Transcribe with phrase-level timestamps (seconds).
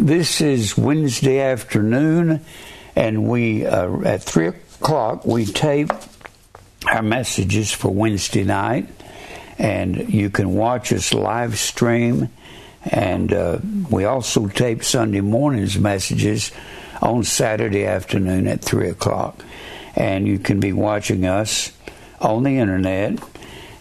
[0.00, 2.44] This is Wednesday afternoon,
[2.94, 5.90] and we uh, at three o'clock we tape
[6.86, 8.88] our messages for Wednesday night,
[9.58, 12.28] and you can watch us live stream.
[12.84, 13.58] And uh,
[13.90, 16.52] we also tape Sunday morning's messages
[17.02, 19.44] on Saturday afternoon at three o'clock,
[19.96, 21.72] and you can be watching us
[22.20, 23.18] on the internet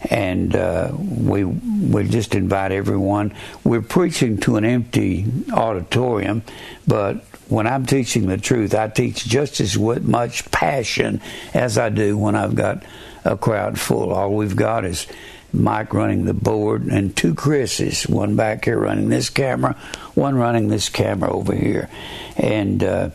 [0.09, 3.33] and uh, we we just invite everyone.
[3.63, 6.43] We're preaching to an empty auditorium,
[6.87, 11.21] but when I'm teaching the truth, I teach just as much passion
[11.53, 12.83] as I do when I've got
[13.23, 14.11] a crowd full.
[14.11, 15.07] All we've got is
[15.53, 19.73] Mike running the board and two Chris's, one back here running this camera,
[20.13, 21.89] one running this camera over here,
[22.35, 23.09] and uh,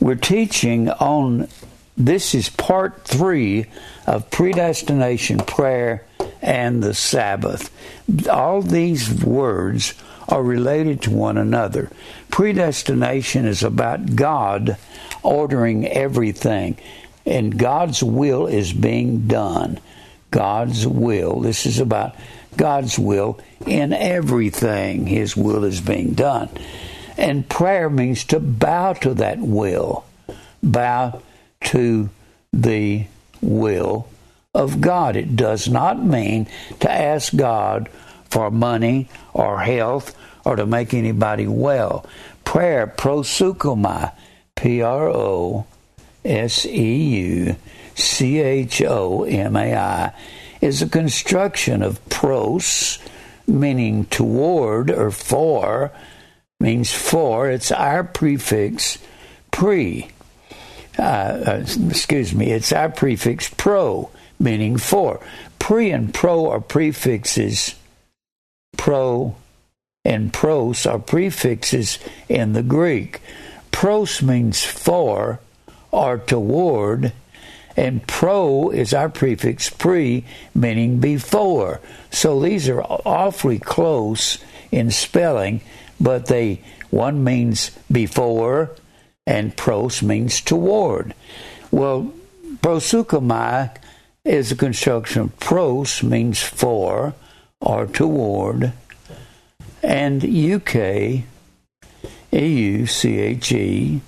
[0.00, 1.48] we're teaching on.
[1.98, 3.64] This is part three
[4.06, 6.04] of predestination prayer
[6.40, 7.70] and the Sabbath.
[8.28, 9.94] All these words
[10.28, 11.90] are related to one another.
[12.30, 14.76] Predestination is about God
[15.22, 16.76] ordering everything,
[17.24, 19.80] and God's will is being done.
[20.30, 21.40] God's will.
[21.40, 22.14] This is about
[22.56, 25.06] God's will in everything.
[25.06, 26.48] His will is being done.
[27.16, 30.04] And prayer means to bow to that will,
[30.62, 31.22] bow
[31.64, 32.10] to
[32.52, 33.06] the
[33.40, 34.08] will
[34.54, 35.16] of God.
[35.16, 36.46] It does not mean
[36.80, 37.88] to ask God
[38.30, 42.06] for money or health or to make anybody well.
[42.44, 44.12] Prayer, proseuchomai,
[44.54, 45.66] P R O
[46.24, 47.56] S E U
[47.94, 50.12] C H O M A I,
[50.60, 52.98] is a construction of pros,
[53.46, 55.92] meaning toward or for,
[56.58, 57.50] means for.
[57.50, 58.98] It's our prefix
[59.50, 60.10] pre.
[60.98, 65.20] Uh, uh, excuse me, it's our prefix pro meaning for.
[65.58, 67.74] Pre and pro are prefixes.
[68.76, 69.34] Pro
[70.04, 73.20] and pros are prefixes in the Greek.
[73.70, 75.40] Pros means for
[75.90, 77.12] or toward,
[77.76, 80.24] and pro is our prefix pre,
[80.54, 81.80] meaning before.
[82.10, 84.38] So these are awfully close
[84.70, 85.60] in spelling,
[86.00, 88.70] but they one means before
[89.26, 91.14] and pros means toward.
[91.70, 92.12] Well,
[92.60, 93.76] proseuchomai
[94.24, 97.14] is a construction of pros means for
[97.60, 98.72] or toward,
[99.82, 101.22] and euche,
[102.32, 104.00] E-U-C-H-E,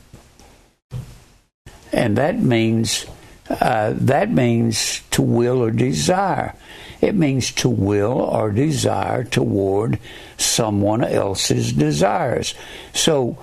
[1.92, 3.06] and that means
[3.48, 6.54] uh, that means to will or desire.
[7.00, 9.98] It means to will or desire toward
[10.36, 12.54] someone else's desires.
[12.92, 13.38] So,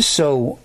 [0.00, 0.58] so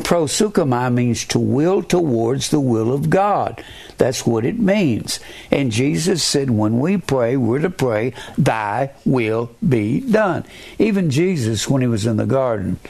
[0.00, 3.62] Proseuchomai means to will towards the will of God.
[3.96, 5.20] That's what it means.
[5.52, 10.44] And Jesus said, when we pray, we're to pray, Thy will be done.
[10.80, 12.80] Even Jesus, when he was in the garden,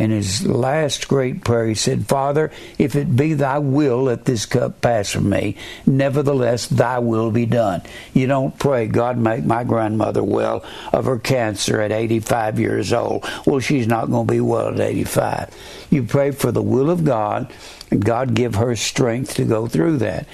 [0.00, 4.46] in his last great prayer, he said, Father, if it be thy will, let this
[4.46, 5.56] cup pass from me.
[5.84, 7.82] Nevertheless, thy will be done.
[8.14, 13.28] You don't pray, God, make my grandmother well of her cancer at 85 years old.
[13.44, 15.54] Well, she's not going to be well at 85.
[15.90, 17.52] You pray for the will of God,
[17.90, 20.26] and God give her strength to go through that.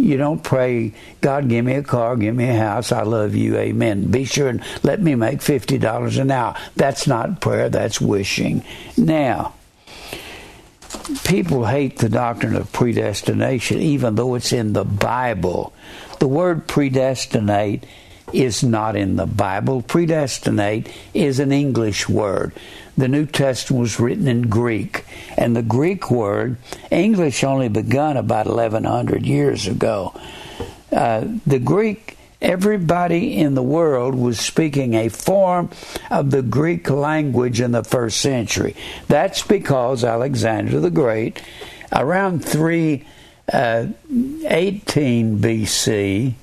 [0.00, 3.56] You don't pray, God, give me a car, give me a house, I love you,
[3.56, 4.10] amen.
[4.10, 6.56] Be sure and let me make $50 an hour.
[6.74, 8.64] That's not prayer, that's wishing.
[8.96, 9.54] Now,
[11.24, 15.72] people hate the doctrine of predestination, even though it's in the Bible.
[16.18, 17.84] The word predestinate
[18.32, 19.82] is not in the Bible.
[19.82, 22.52] Predestinate is an English word
[23.00, 25.04] the New Testament was written in Greek.
[25.36, 26.56] And the Greek word,
[26.90, 30.14] English only begun about 1100 years ago.
[30.92, 35.70] Uh, the Greek, everybody in the world was speaking a form
[36.10, 38.74] of the Greek language in the first century.
[39.08, 41.42] That's because Alexander the Great,
[41.92, 43.04] around 318
[43.52, 43.88] uh,
[45.38, 46.34] BC,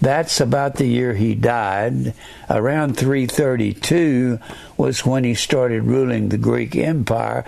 [0.00, 2.14] that's about the year he died.
[2.48, 4.38] Around 332
[4.76, 7.44] was when he started ruling the Greek Empire.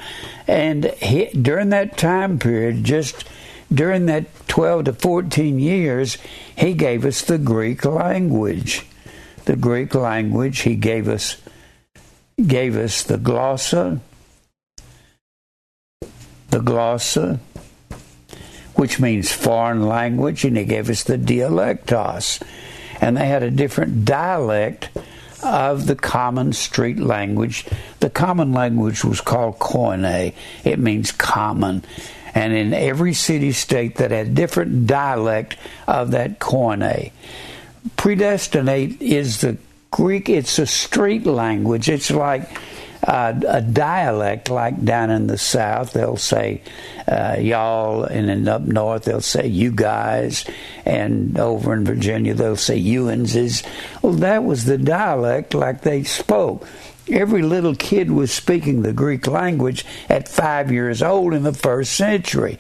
[0.47, 3.25] And he, during that time period, just
[3.73, 6.19] during that 12 to 14 years,
[6.57, 8.87] he gave us the Greek language.
[9.45, 11.37] The Greek language, he gave us
[12.47, 14.01] gave us the glossa,
[16.49, 17.39] the glossa,
[18.81, 22.43] which means foreign language, and he gave us the dialectos.
[22.99, 24.89] And they had a different dialect
[25.43, 27.67] of the common street language.
[27.99, 30.33] The common language was called Koine.
[30.65, 31.85] It means common.
[32.35, 37.13] And in every city state that had different dialect of that Koine.
[37.99, 39.59] Predestinate is the
[39.91, 41.91] Greek, it's a street language.
[41.91, 42.49] It's like
[43.03, 46.63] uh, a dialect, like down in the South, they'll say
[47.09, 50.45] uh, y'all, and then up north they'll say you guys,
[50.85, 53.65] and over in Virginia they'll say you'nses.
[54.03, 56.67] Well, that was the dialect like they spoke.
[57.11, 61.95] Every little kid was speaking the Greek language at five years old in the first
[61.95, 62.59] century.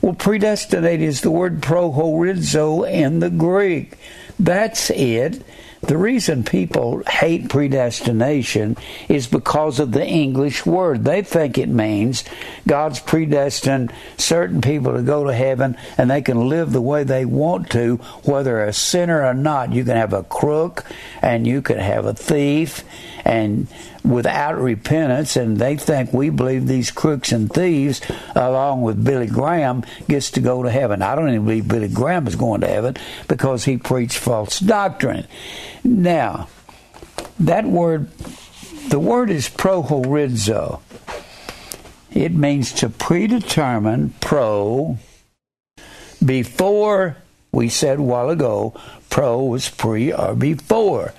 [0.00, 3.96] Well, predestinate is the word prohorizo in the Greek.
[4.38, 5.42] That's it.
[5.86, 11.04] The reason people hate predestination is because of the English word.
[11.04, 12.24] They think it means
[12.66, 17.26] God's predestined certain people to go to heaven and they can live the way they
[17.26, 19.74] want to, whether a sinner or not.
[19.74, 20.86] You can have a crook
[21.20, 22.82] and you can have a thief
[23.24, 23.68] and
[24.04, 28.02] without repentance, and they think we believe these crooks and thieves,
[28.34, 31.00] along with Billy Graham, gets to go to heaven.
[31.00, 32.96] I don't even believe Billy Graham is going to heaven
[33.28, 35.26] because he preached false doctrine.
[35.82, 36.48] Now,
[37.40, 38.10] that word,
[38.88, 40.80] the word is prohorizo.
[42.12, 44.98] It means to predetermine, pro,
[46.24, 47.16] before,
[47.50, 48.74] we said a while ago,
[49.08, 51.14] pro was pre or before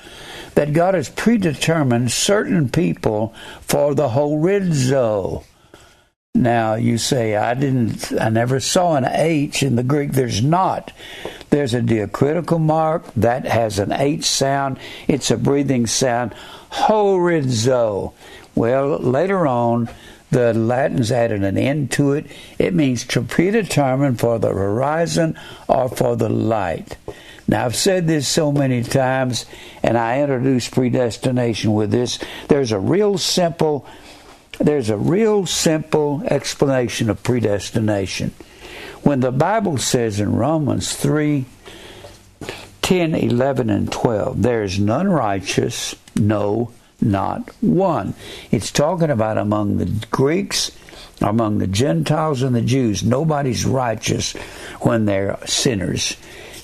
[0.55, 5.43] that God has predetermined certain people for the horizo.
[6.33, 10.11] Now you say I didn't I never saw an H in the Greek.
[10.11, 10.91] There's not.
[11.49, 14.77] There's a diacritical mark that has an H sound.
[15.07, 16.33] It's a breathing sound.
[16.71, 18.13] Horizo.
[18.53, 19.89] Well, later on,
[20.31, 22.25] the Latins added an end to it.
[22.59, 26.97] It means to predetermine for the horizon or for the light.
[27.47, 29.45] Now, I've said this so many times,
[29.83, 32.19] and I introduced predestination with this.
[32.47, 33.85] There's a real simple,
[34.59, 38.31] there's a real simple explanation of predestination.
[39.03, 41.45] When the Bible says in Romans 3
[42.81, 46.71] 10, 11, and 12, there is none righteous, no,
[47.01, 48.13] not one.
[48.51, 50.71] It's talking about among the Greeks,
[51.21, 53.03] among the Gentiles, and the Jews.
[53.03, 54.33] Nobody's righteous
[54.81, 56.15] when they're sinners.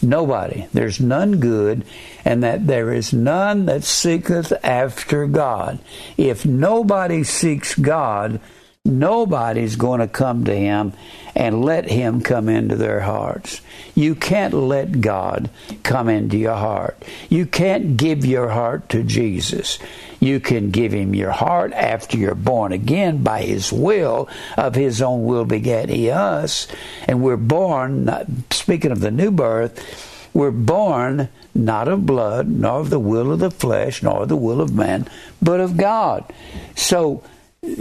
[0.02, 0.68] Nobody.
[0.74, 1.86] There's none good,
[2.26, 5.80] and that there is none that seeketh after God.
[6.18, 8.40] If nobody seeks God,
[8.84, 10.94] nobody's going to come to Him
[11.36, 13.62] and let Him come into their hearts.
[13.94, 15.50] You can't let God
[15.84, 17.02] come into your heart.
[17.30, 19.78] You can't give your heart to Jesus.
[20.22, 24.30] You can give Him your heart after you're born again by His will.
[24.56, 26.68] Of His own will begat He us.
[27.08, 28.10] And we're born,
[28.52, 33.40] speaking of the new birth, we're born not of blood, nor of the will of
[33.40, 35.08] the flesh, nor the will of man,
[35.42, 36.32] but of God.
[36.76, 37.24] So,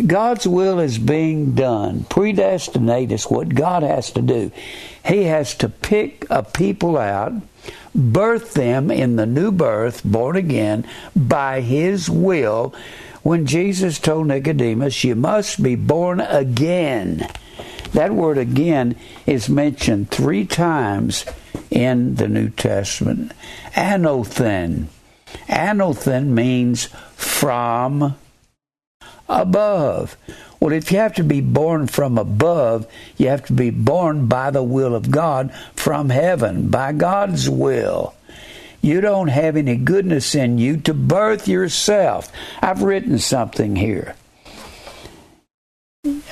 [0.06, 2.04] God's will is being done.
[2.04, 4.50] Predestinate is what God has to do.
[5.06, 7.32] He has to pick a people out,
[7.94, 12.74] birth them in the new birth, born again, by His will.
[13.22, 17.28] When Jesus told Nicodemus, You must be born again.
[17.92, 18.96] That word again
[19.26, 21.24] is mentioned three times
[21.70, 23.32] in the New Testament.
[23.74, 24.86] Anothen.
[25.48, 28.16] Anothen means from
[29.28, 30.16] above.
[30.60, 32.86] Well, if you have to be born from above,
[33.16, 38.14] you have to be born by the will of God from heaven, by God's will.
[38.82, 42.30] You don't have any goodness in you to birth yourself.
[42.60, 44.14] I've written something here.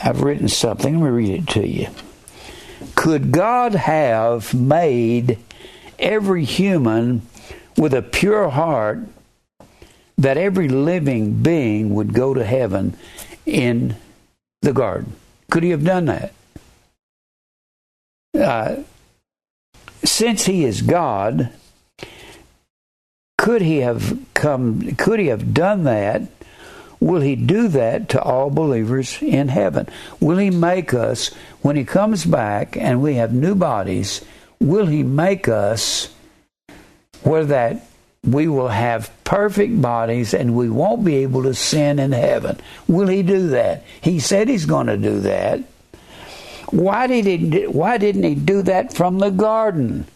[0.03, 1.01] I've written something.
[1.01, 1.89] Let me read it to you.
[2.95, 5.39] Could God have made
[5.99, 7.23] every human
[7.77, 9.01] with a pure heart
[10.17, 12.97] that every living being would go to heaven
[13.47, 13.97] in
[14.63, 15.15] the garden?
[15.51, 16.33] Could he have done that?
[18.39, 18.83] Uh,
[20.05, 21.51] since he is God,
[23.37, 24.95] could he have come?
[24.97, 26.23] Could he have done that?
[27.01, 29.89] Will he do that to all believers in heaven?
[30.21, 31.29] Will he make us,
[31.63, 34.25] when he comes back and we have new bodies,
[34.61, 36.13] will he make us
[37.23, 37.88] where that
[38.25, 42.59] we will have perfect bodies and we won't be able to sin in heaven?
[42.87, 43.85] Will he do that?
[44.01, 45.61] He said he's going to do that.
[46.71, 50.07] Why did he why didn't he do that from the garden?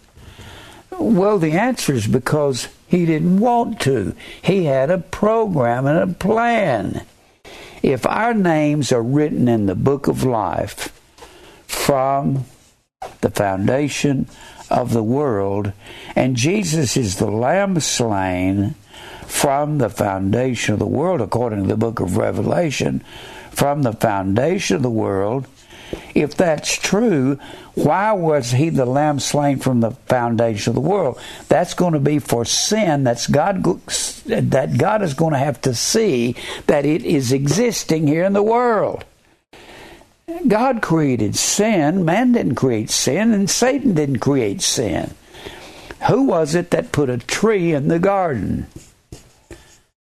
[0.91, 4.15] Well, the answer is because he didn't want to.
[4.43, 7.07] He had a program and a plan.
[7.83, 10.93] If our names are written in the book of life
[11.67, 12.45] from
[13.23, 14.29] the foundation
[14.73, 15.73] of the world,
[16.17, 18.75] and Jesus is the Lamb slain
[19.27, 23.03] from the foundation of the world, according to the book of Revelation,
[23.51, 25.47] from the foundation of the world,
[26.15, 27.39] if that's true,
[27.75, 31.21] why was he the lamb slain from the foundation of the world?
[31.49, 33.05] That's going to be for sin.
[33.05, 33.63] That's God
[34.27, 36.37] that God is going to have to see
[36.67, 39.05] that it is existing here in the world.
[40.49, 42.05] God created sin.
[42.05, 45.15] Man didn't create sin, and Satan didn't create sin.
[46.09, 48.67] Who was it that put a tree in the garden?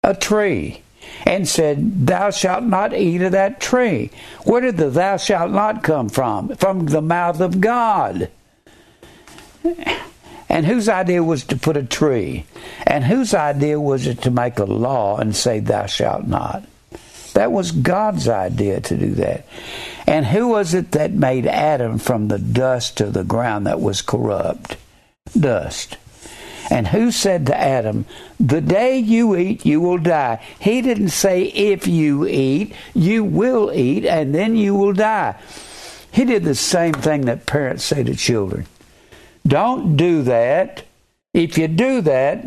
[0.04, 0.84] A tree
[1.26, 4.10] and said, Thou shalt not eat of that tree.
[4.44, 6.56] Where did the thou shalt not come from?
[6.56, 8.30] From the mouth of God.
[10.50, 12.46] And whose idea was to put a tree?
[12.86, 16.64] And whose idea was it to make a law and say, Thou shalt not?
[17.34, 19.46] That was God's idea to do that.
[20.08, 24.02] And who was it that made Adam from the dust of the ground that was
[24.02, 24.78] corrupt?
[25.40, 25.98] Dust.
[26.70, 28.06] And who said to Adam,
[28.40, 30.42] The day you eat, you will die?
[30.60, 35.36] He didn't say, If you eat, you will eat, and then you will die.
[36.12, 38.68] He did the same thing that parents say to children
[39.46, 40.84] Don't do that.
[41.34, 42.46] If you do that,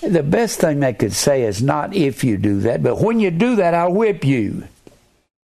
[0.00, 3.30] the best thing they could say is not if you do that, but when you
[3.30, 4.64] do that, I'll whip you.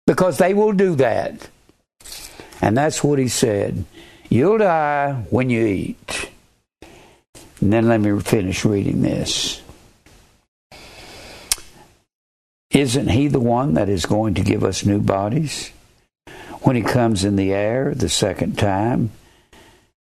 [0.06, 1.48] Because they will do that.
[2.62, 3.84] And that's what he said.
[4.28, 6.30] You'll die when you eat.
[7.60, 9.60] And then let me finish reading this.
[12.70, 15.70] Isn't he the one that is going to give us new bodies?
[16.62, 19.10] When he comes in the air the second time,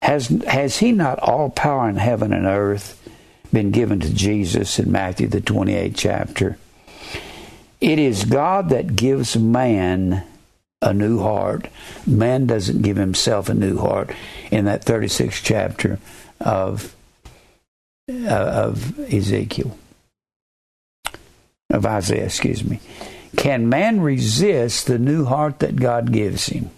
[0.02, 3.06] has, has he not all power in heaven and earth
[3.53, 6.59] been given to Jesus in Matthew, the 28th chapter?
[7.81, 10.25] It is God that gives man
[10.83, 11.69] a new heart.
[12.07, 14.11] Man doesn't give himself a new heart
[14.50, 15.99] in that 36th chapter
[16.41, 16.95] of
[18.09, 19.76] uh, of Ezekiel,
[21.71, 22.79] of Isaiah, excuse me.
[23.37, 26.71] Can man resist the new heart that God gives him?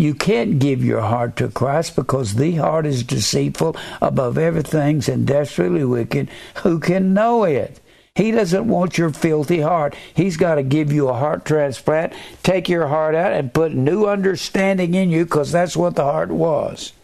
[0.00, 5.26] You can't give your heart to Christ because the heart is deceitful above everything and
[5.26, 6.30] desperately wicked.
[6.62, 7.78] Who can know it?
[8.14, 9.94] He doesn't want your filthy heart.
[10.14, 14.06] He's got to give you a heart transplant, take your heart out, and put new
[14.06, 16.94] understanding in you because that's what the heart was.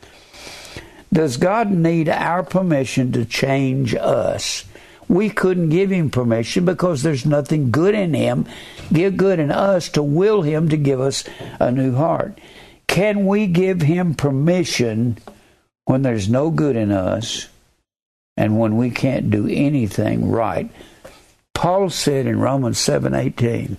[1.12, 4.64] Does God need our permission to change us?
[5.06, 8.46] We couldn't give him permission because there's nothing good in him,
[8.90, 11.24] good in us to will him to give us
[11.60, 12.38] a new heart.
[12.96, 15.18] Can we give him permission
[15.84, 17.46] when there's no good in us
[18.38, 20.70] and when we can't do anything right?
[21.52, 23.76] Paul said in Romans 7:18,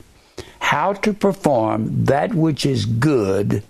[0.59, 3.63] how to perform that which is good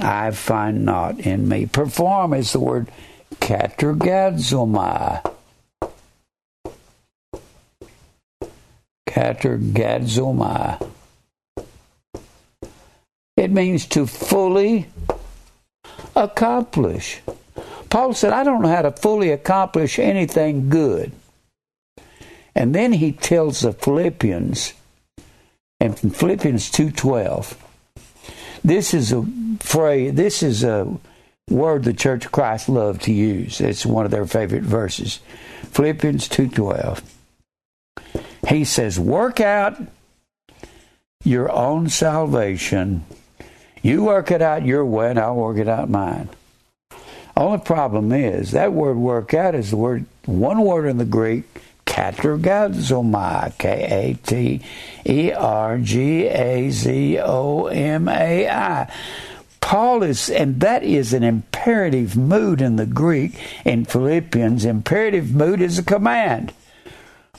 [0.00, 1.66] I find not in me.
[1.66, 2.88] Perform is the word
[3.42, 5.30] katergadzomai.
[9.06, 10.95] Katergadzomai.
[13.36, 14.86] It means to fully
[16.14, 17.20] accomplish.
[17.90, 21.12] Paul said, I don't know how to fully accomplish anything good.
[22.54, 24.72] And then he tells the Philippians,
[25.78, 27.56] and from Philippians 2.12,
[28.64, 29.24] this is a
[29.60, 30.96] phrase, this is a
[31.50, 33.60] word the Church of Christ loved to use.
[33.60, 35.20] It's one of their favorite verses.
[35.70, 37.02] Philippians 2.12.
[38.48, 39.80] He says, work out
[41.24, 43.04] your own salvation.
[43.86, 46.28] You work it out your way and I'll work it out mine.
[47.36, 51.44] Only problem is that word work out is the word one word in the Greek
[51.84, 54.60] Katergazomai, K A T
[55.08, 58.92] E R G A Z O M A I.
[59.60, 64.64] Paul is, and that is an imperative mood in the Greek in Philippians.
[64.64, 66.52] Imperative mood is a command.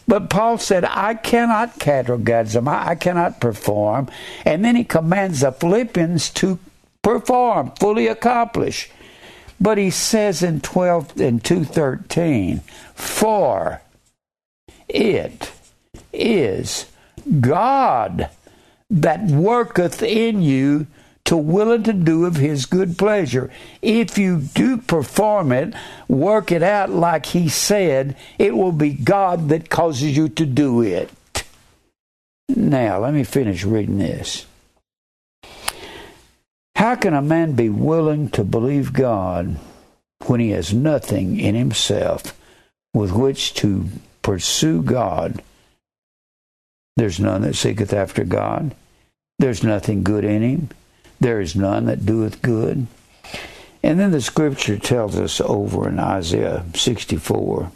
[0.08, 4.10] But Paul said, I cannot katergazomai, I cannot perform.
[4.46, 6.60] And then he commands the Philippians to
[7.02, 8.90] perform, fully accomplish.
[9.60, 12.60] But he says in 12 and 213,
[12.94, 13.82] for
[14.88, 15.52] it
[16.14, 16.86] is
[17.42, 18.30] God
[18.90, 20.88] that worketh in you
[21.28, 23.50] to will to do of his good pleasure.
[23.82, 25.74] If you do perform it,
[26.08, 30.82] work it out like he said, it will be God that causes you to do
[30.82, 31.10] it.
[32.50, 34.46] Now, let me finish reading this.
[36.76, 39.58] How can a man be willing to believe God
[40.26, 42.38] when he has nothing in himself
[42.94, 43.86] with which to
[44.22, 45.42] pursue God.
[46.96, 48.76] There's none that seeketh after God.
[49.40, 50.70] There's nothing good in him.
[51.20, 52.88] There is none that doeth good.
[53.84, 57.72] And then the scripture tells us over in Isaiah 64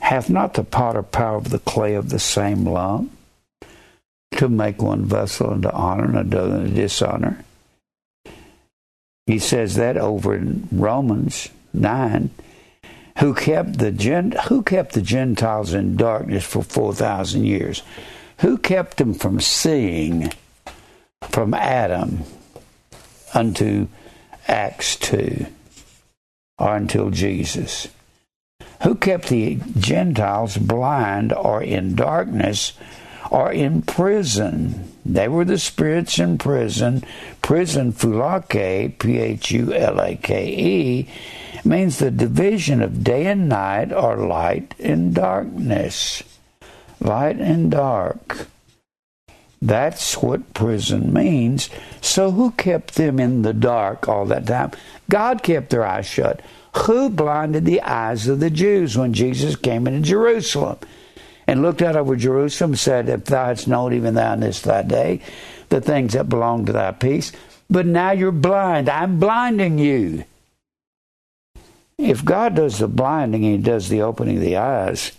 [0.00, 3.10] Hath not the potter power of the clay of the same lump
[4.32, 7.44] to make one vessel unto honor and another unto dishonor.
[9.26, 12.30] He says that over in Romans 9
[13.18, 17.82] who kept the Gent- who kept the Gentiles in darkness for 4000 years
[18.40, 20.32] who kept them from seeing
[21.30, 22.22] from Adam
[23.34, 23.88] unto
[24.46, 25.46] Acts 2
[26.58, 27.88] or until Jesus
[28.84, 32.74] who kept the Gentiles blind or in darkness
[33.30, 34.92] or in prison.
[35.06, 37.02] They were the spirits in prison.
[37.40, 41.08] Prison, phulake, P H U L A K E,
[41.64, 46.22] means the division of day and night or light and darkness.
[47.00, 48.48] Light and dark.
[49.64, 51.70] That's what prison means.
[52.02, 54.72] So, who kept them in the dark all that time?
[55.08, 56.42] God kept their eyes shut.
[56.84, 60.80] Who blinded the eyes of the Jews when Jesus came into Jerusalem?
[61.46, 64.60] And looked out over Jerusalem and said, If thou hadst known even thou in this
[64.60, 65.22] thy day
[65.70, 67.32] the things that belong to thy peace,
[67.70, 68.90] but now you're blind.
[68.90, 70.24] I'm blinding you.
[71.96, 75.12] If God does the blinding He does the opening of the eyes,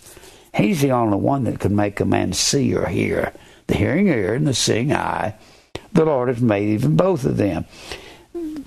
[0.54, 3.32] He's the only one that can make a man see or hear.
[3.66, 5.34] The hearing ear and the seeing eye.
[5.92, 7.66] The Lord has made even both of them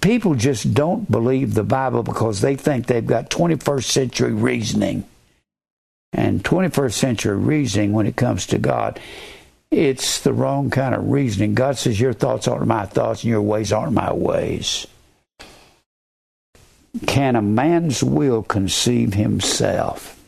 [0.02, 5.06] people just don't believe the Bible because they think they've got 21st century reasoning.
[6.12, 9.00] And 21st century reasoning, when it comes to God,
[9.70, 11.54] it's the wrong kind of reasoning.
[11.54, 14.88] God says, Your thoughts aren't my thoughts, and your ways aren't my ways.
[17.06, 20.20] Can a man's will conceive himself?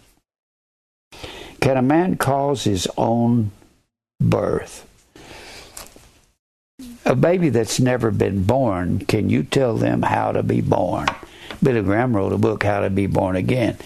[1.60, 3.52] Can a man cause his own
[4.22, 4.88] birth?
[7.06, 11.08] a baby that's never been born, can you tell them how to be born?
[11.62, 13.78] Billy Graham wrote a book, How to Be Born Again.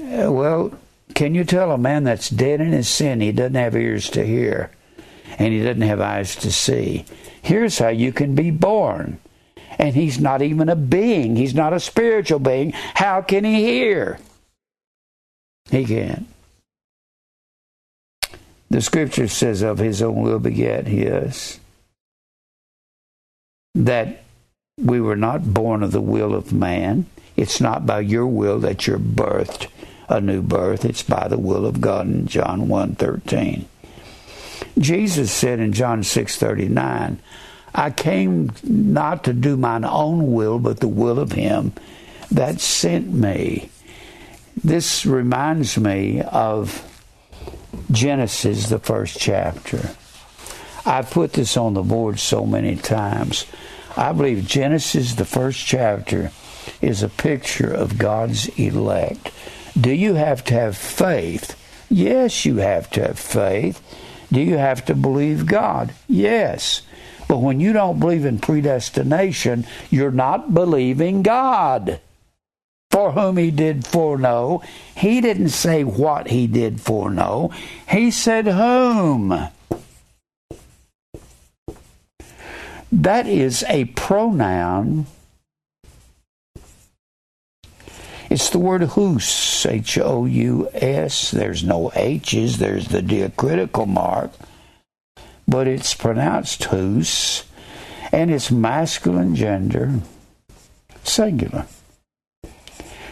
[0.00, 0.72] Uh, well,
[1.14, 4.24] can you tell a man that's dead in his sin he doesn't have ears to
[4.24, 4.70] hear
[5.38, 7.04] and he doesn't have eyes to see?
[7.42, 9.18] Here's how you can be born.
[9.78, 12.72] And he's not even a being, he's not a spiritual being.
[12.72, 14.18] How can he hear?
[15.70, 16.26] He can't.
[18.72, 21.60] The scripture says, Of his own will beget us."
[23.74, 24.24] that
[24.78, 27.06] we were not born of the will of man.
[27.36, 29.68] It's not by your will that you're birthed
[30.08, 30.84] a new birth.
[30.84, 33.64] It's by the will of God in John 1.13.
[34.78, 37.16] Jesus said in John 6.39,
[37.74, 41.72] I came not to do mine own will, but the will of him
[42.30, 43.70] that sent me.
[44.62, 46.91] This reminds me of
[47.90, 49.90] Genesis, the first chapter.
[50.84, 53.46] I've put this on the board so many times.
[53.96, 56.32] I believe Genesis, the first chapter,
[56.80, 59.30] is a picture of God's elect.
[59.78, 61.58] Do you have to have faith?
[61.90, 63.80] Yes, you have to have faith.
[64.32, 65.92] Do you have to believe God?
[66.08, 66.82] Yes.
[67.28, 72.00] But when you don't believe in predestination, you're not believing God.
[72.92, 74.60] For whom he did foreknow,
[74.94, 77.50] he didn't say what he did foreknow,
[77.88, 79.48] he said whom.
[82.92, 85.06] That is a pronoun.
[88.28, 91.30] It's the word hous, H O U S.
[91.30, 94.32] There's no H's, there's the diacritical mark,
[95.48, 97.44] but it's pronounced hous,
[98.12, 100.00] and it's masculine gender,
[101.04, 101.64] singular.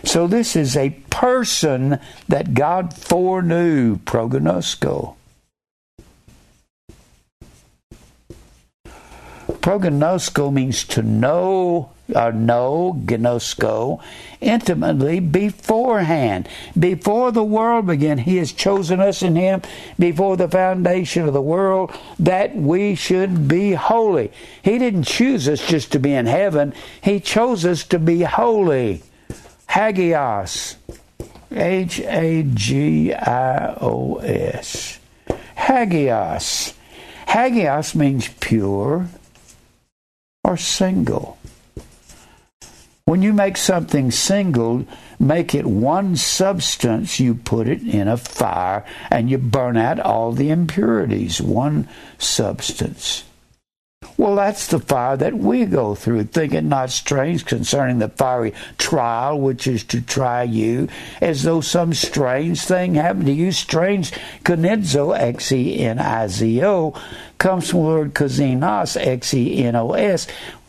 [0.05, 5.17] So this is a person that God foreknew, prognosko.
[9.61, 14.01] Prognosko means to know or know, gnosko,
[14.41, 16.49] intimately beforehand.
[16.79, 19.63] Before the world began, He has chosen us in Him
[19.99, 24.33] before the foundation of the world that we should be holy.
[24.63, 29.03] He didn't choose us just to be in heaven, He chose us to be holy.
[29.71, 30.75] Hagios.
[31.53, 34.99] H A G I O S.
[35.57, 36.75] Hagios.
[37.29, 39.07] Hagios means pure
[40.43, 41.39] or single.
[43.05, 44.87] When you make something single,
[45.21, 50.33] make it one substance, you put it in a fire and you burn out all
[50.33, 51.41] the impurities.
[51.41, 53.23] One substance.
[54.17, 56.25] Well, that's the fire that we go through.
[56.25, 60.89] Think it not strange concerning the fiery trial which is to try you,
[61.21, 63.53] as though some strange thing happened to you.
[63.53, 64.13] Strange,
[64.45, 66.95] kenizo, X E N I Z O,
[67.37, 70.27] comes from the word kazinos, X E N O S,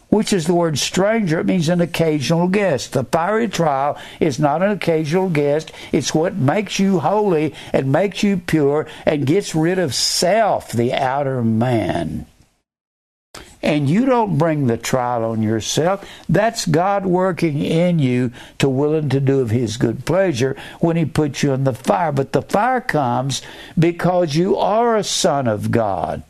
[0.10, 1.39] which is the word stranger.
[1.39, 2.94] It means an occasional guest.
[2.94, 5.72] The fiery trial is not an occasional guest.
[5.91, 10.94] It's what makes you holy and makes you pure and gets rid of self, the
[10.94, 12.28] outer man.
[13.63, 16.08] And you don't bring the trial on yourself.
[16.28, 21.06] That's God working in you to willing to do of His good pleasure when He
[21.06, 22.12] puts you in the fire.
[22.12, 23.41] But the fire comes
[23.78, 26.24] because you are a son of God.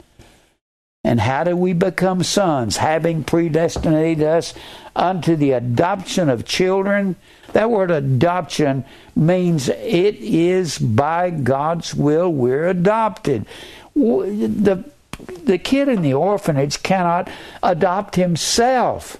[1.03, 2.77] And how do we become sons?
[2.77, 4.53] Having predestinated us
[4.95, 7.15] unto the adoption of children.
[7.53, 8.85] That word adoption
[9.15, 13.47] means it is by God's will we're adopted.
[13.95, 14.90] The,
[15.27, 17.29] the kid in the orphanage cannot
[17.63, 19.17] adopt himself.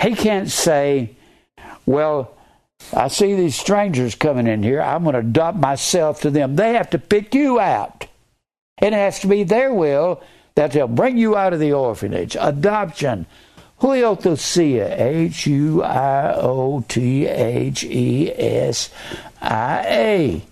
[0.00, 1.16] He can't say,
[1.86, 2.34] Well,
[2.92, 4.80] I see these strangers coming in here.
[4.80, 6.56] I'm going to adopt myself to them.
[6.56, 8.06] They have to pick you out.
[8.80, 10.22] It has to be their will
[10.54, 12.36] that they'll bring you out of the orphanage.
[12.38, 13.26] Adoption.
[13.80, 18.90] Huiothesia, H U I O T H E S
[19.40, 20.42] I A.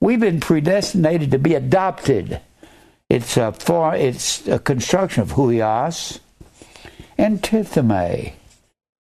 [0.00, 2.40] We've been predestinated to be adopted.
[3.10, 6.20] It's a, for, it's a construction of huios
[7.18, 8.34] and tithame.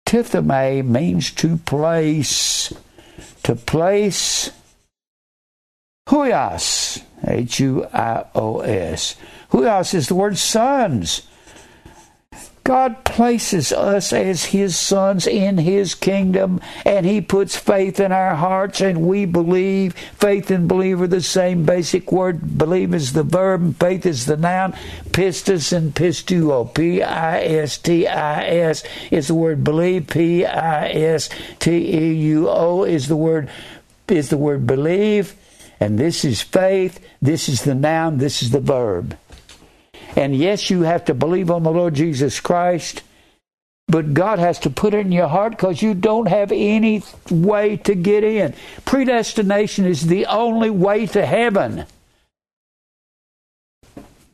[0.07, 2.73] Tithame means to place.
[3.42, 4.51] To place
[6.09, 9.16] huios, H U I O S.
[9.53, 11.27] Huios is the word sons.
[12.64, 18.35] God places us as His sons in His kingdom, and He puts faith in our
[18.35, 19.94] hearts, and we believe.
[19.94, 22.59] Faith and believe are the same basic word.
[22.59, 24.73] Believe is the verb, faith is the noun.
[25.11, 30.09] Pistis and pistuo, P I S T I S, is the word believe.
[30.09, 33.49] P I S T E U O is the word
[34.09, 35.35] is the word believe,
[35.81, 37.01] and this is faith.
[37.21, 38.18] This is the noun.
[38.18, 39.16] This is the verb.
[40.16, 43.02] And yes, you have to believe on the Lord Jesus Christ,
[43.87, 47.76] but God has to put it in your heart because you don't have any way
[47.78, 48.54] to get in.
[48.84, 51.87] Predestination is the only way to heaven.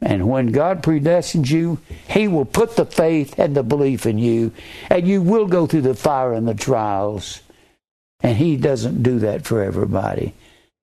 [0.00, 4.52] And when God predestines you, He will put the faith and the belief in you,
[4.90, 7.40] and you will go through the fire and the trials.
[8.20, 10.34] And He doesn't do that for everybody.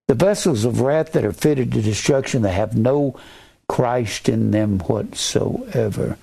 [0.07, 3.19] The vessels of wrath that are fitted to destruction, they have no
[3.71, 6.17] Christ in them whatsoever.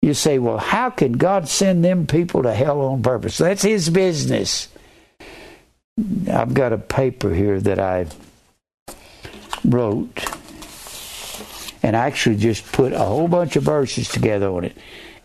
[0.00, 3.36] You say, well, how can God send them people to hell on purpose?
[3.36, 4.68] That's His business.
[6.32, 8.06] I've got a paper here that I
[9.66, 10.24] wrote
[11.82, 14.76] and actually just put a whole bunch of verses together on it.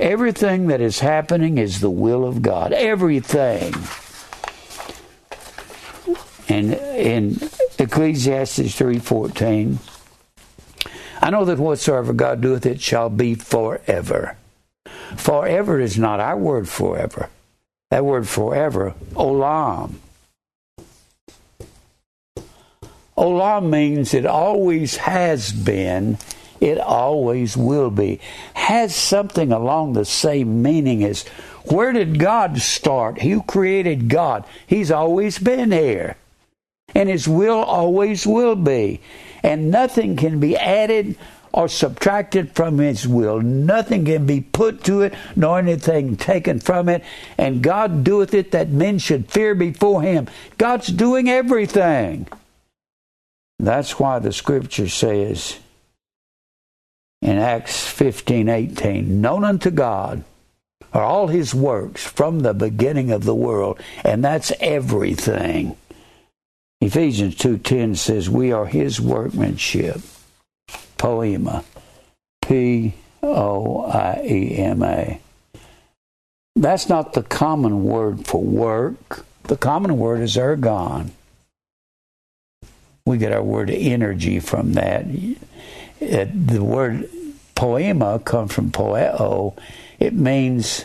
[0.02, 2.74] Everything that is happening is the will of God.
[2.74, 3.74] Everything.
[6.50, 7.40] And in
[7.80, 9.80] Ecclesiastes 3:14
[11.24, 14.36] I know that whatsoever God doeth, it shall be forever.
[15.16, 17.30] Forever is not our word forever.
[17.92, 19.94] That word forever, olam.
[23.18, 26.18] Olam means it always has been,
[26.60, 28.20] it always will be.
[28.56, 31.24] Has something along the same meaning as
[31.72, 33.22] where did God start?
[33.22, 34.44] Who created God?
[34.68, 36.18] He's always been here.
[36.94, 39.00] And His will always will be
[39.44, 41.18] and nothing can be added
[41.54, 43.40] or subtracted from his will.
[43.40, 47.04] Nothing can be put to it, nor anything taken from it.
[47.38, 50.28] And God doeth it that men should fear before him.
[50.58, 52.28] God's doing everything.
[53.60, 55.60] That's why the scripture says
[57.22, 60.24] in Acts 15 18, known unto God
[60.92, 65.76] are all his works from the beginning of the world, and that's everything.
[66.84, 70.02] Ephesians 2:10 says we are his workmanship.
[70.98, 71.64] Poema.
[72.42, 75.22] P O I E M A.
[76.58, 79.26] That's not the common word for work.
[79.44, 81.12] The common word is ergon.
[83.06, 85.06] We get our word energy from that.
[86.02, 87.10] It, the word
[87.56, 89.58] poema comes from poeo.
[90.00, 90.84] It means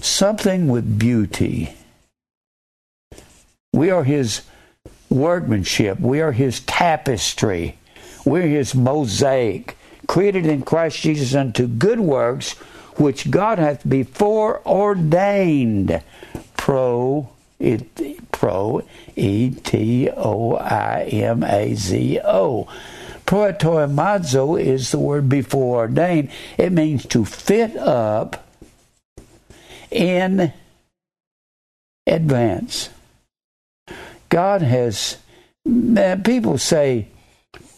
[0.00, 1.76] something with beauty.
[3.72, 4.42] We are his
[5.10, 6.00] workmanship.
[6.00, 7.76] We are his tapestry.
[8.24, 12.52] We're his mosaic, created in Christ Jesus unto good works,
[12.96, 16.02] which God hath before ordained.
[16.56, 18.82] Pro, it, pro,
[19.16, 22.68] E T O I M A Z O.
[23.26, 26.30] Proetoimazo is the word before ordained.
[26.58, 28.46] It means to fit up
[29.90, 30.52] in
[32.06, 32.90] advance.
[34.30, 35.18] God has,
[35.66, 37.08] uh, people say,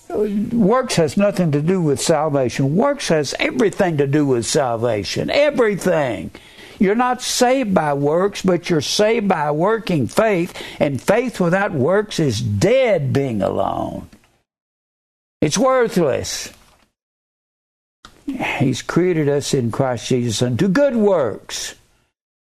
[0.08, 2.76] works has nothing to do with salvation.
[2.76, 5.30] Works has everything to do with salvation.
[5.30, 6.30] Everything.
[6.78, 12.18] You're not saved by works, but you're saved by working faith, and faith without works
[12.18, 14.08] is dead being alone.
[15.40, 16.50] It's worthless.
[18.26, 21.74] He's created us in Christ Jesus unto good works,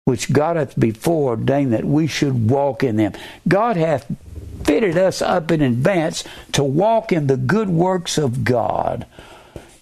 [0.07, 3.11] which God hath before ordained that we should walk in them.
[3.45, 4.09] God hath
[4.63, 9.05] fitted us up in advance to walk in the good works of God.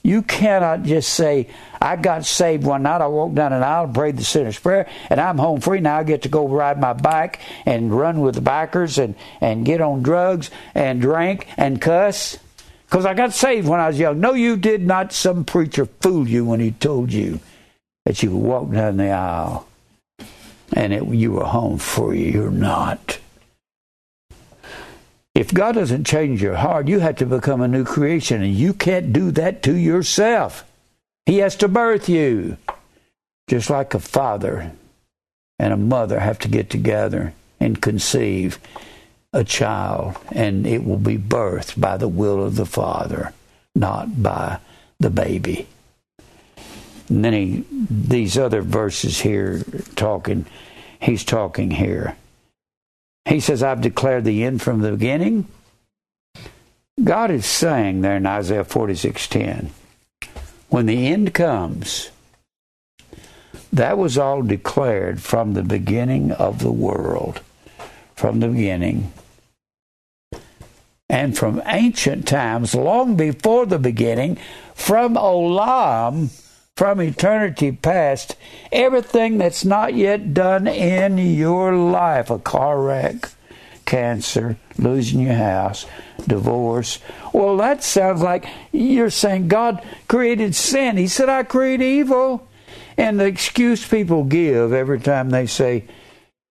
[0.02, 1.48] You cannot just say,
[1.80, 5.22] I got saved one night, I walked down an aisle prayed the sinner's prayer, and
[5.22, 5.80] I'm home free.
[5.80, 9.64] Now I get to go ride my bike and run with the bikers and, and
[9.64, 12.40] get on drugs and drink and cuss.
[12.88, 14.20] Because I got saved when I was young.
[14.20, 15.14] No, you did not.
[15.14, 17.42] Some preacher fooled you when he told you
[18.06, 19.68] that you could walk down the aisle
[20.74, 22.32] and it, you were home free.
[22.32, 23.20] You're not.
[25.34, 28.74] If God doesn't change your heart, you have to become a new creation, and you
[28.74, 30.64] can't do that to yourself.
[31.26, 32.58] He has to birth you.
[33.48, 34.72] Just like a father
[35.60, 38.60] and a mother have to get together and conceive
[39.34, 43.34] a child, and it will be birthed by the will of the father,
[43.76, 44.60] not by
[45.00, 45.68] the baby.
[47.10, 49.64] And then he, these other verses here
[49.96, 50.46] talking,
[51.00, 52.16] he's talking here.
[53.26, 55.48] He says, I've declared the end from the beginning.
[57.04, 59.70] God is saying there in Isaiah 46:10,
[60.70, 62.10] when the end comes,
[63.74, 67.42] that was all declared from the beginning of the world,
[68.16, 69.12] from the beginning.
[71.10, 74.38] And from ancient times, long before the beginning,
[74.74, 76.30] from Olam,
[76.76, 78.36] from eternity past,
[78.70, 83.32] everything that's not yet done in your life a car wreck,
[83.86, 85.86] cancer, losing your house,
[86.28, 87.00] divorce.
[87.32, 90.98] Well, that sounds like you're saying God created sin.
[90.98, 92.46] He said, I create evil.
[92.98, 95.86] And the excuse people give every time they say,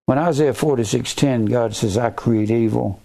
[0.06, 3.00] when Isaiah 46:10, God says, I create evil.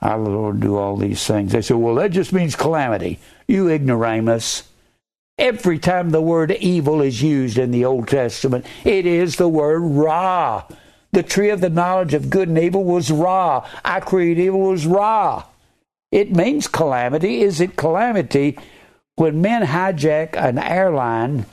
[0.00, 1.52] I, the Lord, do all these things.
[1.52, 3.18] They say, well, that just means calamity.
[3.48, 4.64] You ignoramus.
[5.38, 9.80] Every time the word evil is used in the Old Testament, it is the word
[9.80, 10.64] Ra.
[11.10, 13.68] The tree of the knowledge of good and evil was Ra.
[13.84, 15.44] I created evil was Ra.
[16.12, 17.42] It means calamity.
[17.42, 18.56] Is it calamity
[19.16, 21.46] when men hijack an airline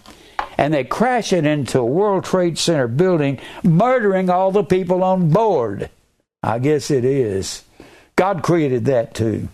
[0.60, 5.32] and they crash it into a World Trade Center building, murdering all the people on
[5.32, 5.90] board?
[6.44, 7.64] I guess it is.
[8.16, 9.50] God created that too.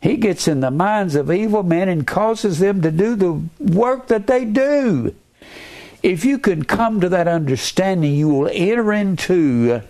[0.00, 4.08] He gets in the minds of evil men and causes them to do the work
[4.08, 5.14] that they do.
[6.02, 9.82] If you can come to that understanding, you will enter into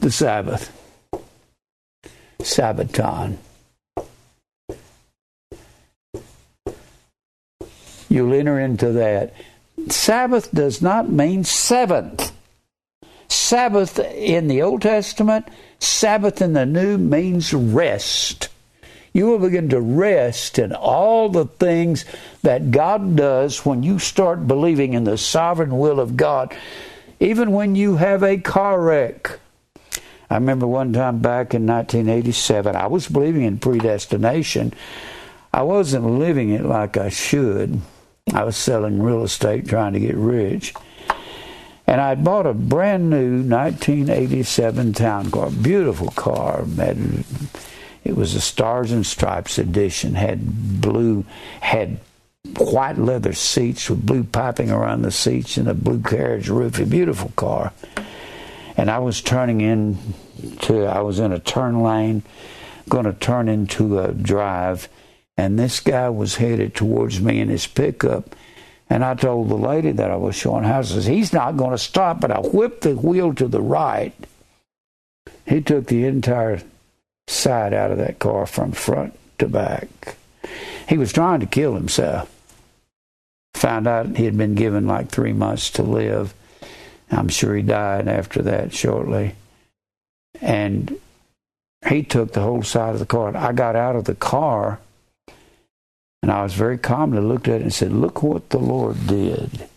[0.00, 0.72] the Sabbath.
[2.38, 3.38] Sabbaton.
[8.08, 9.34] You'll enter into that.
[9.88, 12.32] Sabbath does not mean seventh.
[13.28, 15.48] Sabbath in the Old Testament,
[15.80, 18.48] Sabbath in the New means rest
[19.16, 22.04] you will begin to rest in all the things
[22.42, 26.54] that God does when you start believing in the sovereign will of God,
[27.18, 29.40] even when you have a car wreck.
[30.28, 34.74] I remember one time back in 1987, I was believing in predestination.
[35.50, 37.80] I wasn't living it like I should.
[38.34, 40.74] I was selling real estate trying to get rich.
[41.86, 46.64] And I bought a brand new 1987 town car, beautiful car,
[48.06, 50.14] it was a Stars and Stripes edition.
[50.14, 51.24] Had blue,
[51.60, 51.98] had
[52.56, 56.78] white leather seats with blue piping around the seats and a blue carriage roof.
[56.78, 57.72] A beautiful car.
[58.76, 59.98] And I was turning in
[60.60, 60.84] to.
[60.84, 62.22] I was in a turn lane,
[62.88, 64.88] going to turn into a drive,
[65.36, 68.36] and this guy was headed towards me in his pickup.
[68.88, 72.20] And I told the lady that I was showing houses, he's not going to stop.
[72.20, 74.14] But I whipped the wheel to the right.
[75.44, 76.62] He took the entire
[77.26, 80.16] side out of that car from front to back.
[80.88, 82.32] He was trying to kill himself.
[83.54, 86.34] Found out he had been given like three months to live.
[87.10, 89.34] I'm sure he died after that shortly.
[90.40, 91.00] And
[91.88, 93.36] he took the whole side of the car.
[93.36, 94.80] I got out of the car
[96.26, 99.68] and I was very calmly looked at it and said, Look what the Lord did.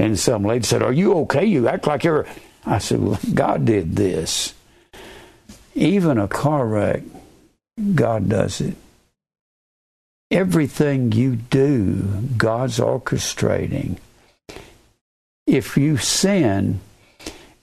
[0.00, 1.44] And some lady said, Are you okay?
[1.44, 2.26] You act like you're.
[2.66, 4.52] I said, Well, God did this.
[5.74, 7.02] Even a car wreck,
[7.94, 8.76] God does it.
[10.30, 11.96] Everything you do,
[12.36, 13.98] God's orchestrating.
[15.46, 16.80] If you sin,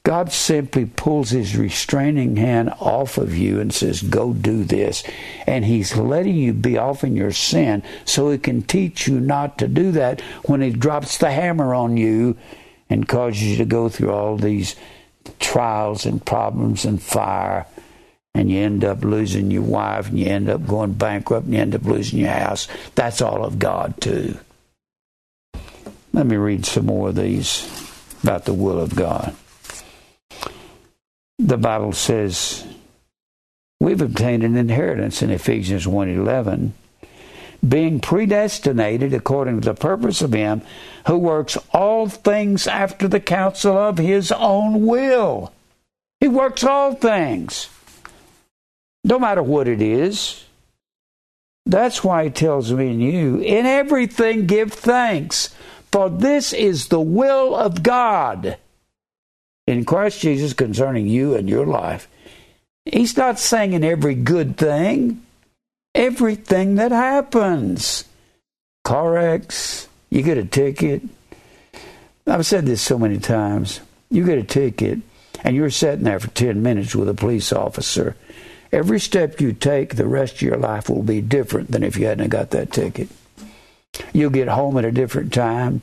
[0.04, 5.04] God simply pulls his restraining hand off of you and says, Go do this.
[5.45, 9.58] And he's letting you be off in your sin so he can teach you not
[9.60, 12.38] to do that when he drops the hammer on you
[12.89, 14.76] and causes you to go through all these
[15.39, 17.65] trials and problems and fire.
[18.39, 21.60] And you end up losing your wife and you end up going bankrupt and you
[21.60, 22.67] end up losing your house.
[22.95, 24.38] That's all of God, too.
[26.13, 27.67] Let me read some more of these
[28.23, 29.36] about the will of God
[31.39, 32.65] the Bible says
[33.80, 36.73] we've obtained an inheritance in Ephesians 1:11
[37.67, 40.62] being predestinated according to the purpose of him
[41.08, 45.52] who works all things after the counsel of his own will.
[46.19, 47.69] He works all things.
[49.10, 50.45] No matter what it is.
[51.65, 55.54] That's why he tells me and you, in everything give thanks,
[55.91, 58.58] for this is the will of God
[59.65, 62.08] in Christ Jesus concerning you and your life.
[62.86, 65.24] He's not saying in every good thing,
[65.95, 68.04] everything that happens.
[68.84, 71.02] Car wrecks, you get a ticket.
[72.28, 73.80] I've said this so many times.
[74.12, 75.00] You get a ticket
[75.43, 78.15] and you're sitting there for 10 minutes with a police officer.
[78.71, 82.05] Every step you take, the rest of your life will be different than if you
[82.05, 83.10] hadn't got that ticket.
[84.13, 85.82] You'll get home at a different time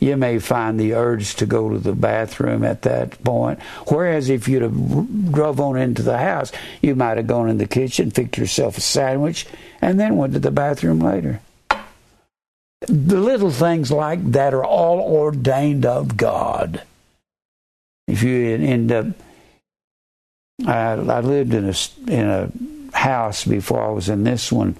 [0.00, 3.60] you may find the urge to go to the bathroom at that point.
[3.88, 7.66] Whereas if you'd have drove on into the house, you might have gone in the
[7.66, 9.46] kitchen, fixed yourself a sandwich,
[9.80, 11.40] and then went to the bathroom later.
[12.82, 16.82] The little things like that are all ordained of God.
[18.06, 19.06] If you end up,
[20.66, 21.74] I, I lived in a
[22.10, 24.76] in a house before I was in this one,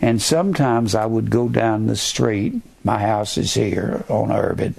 [0.00, 4.74] and sometimes I would go down the street my house is here on Urban.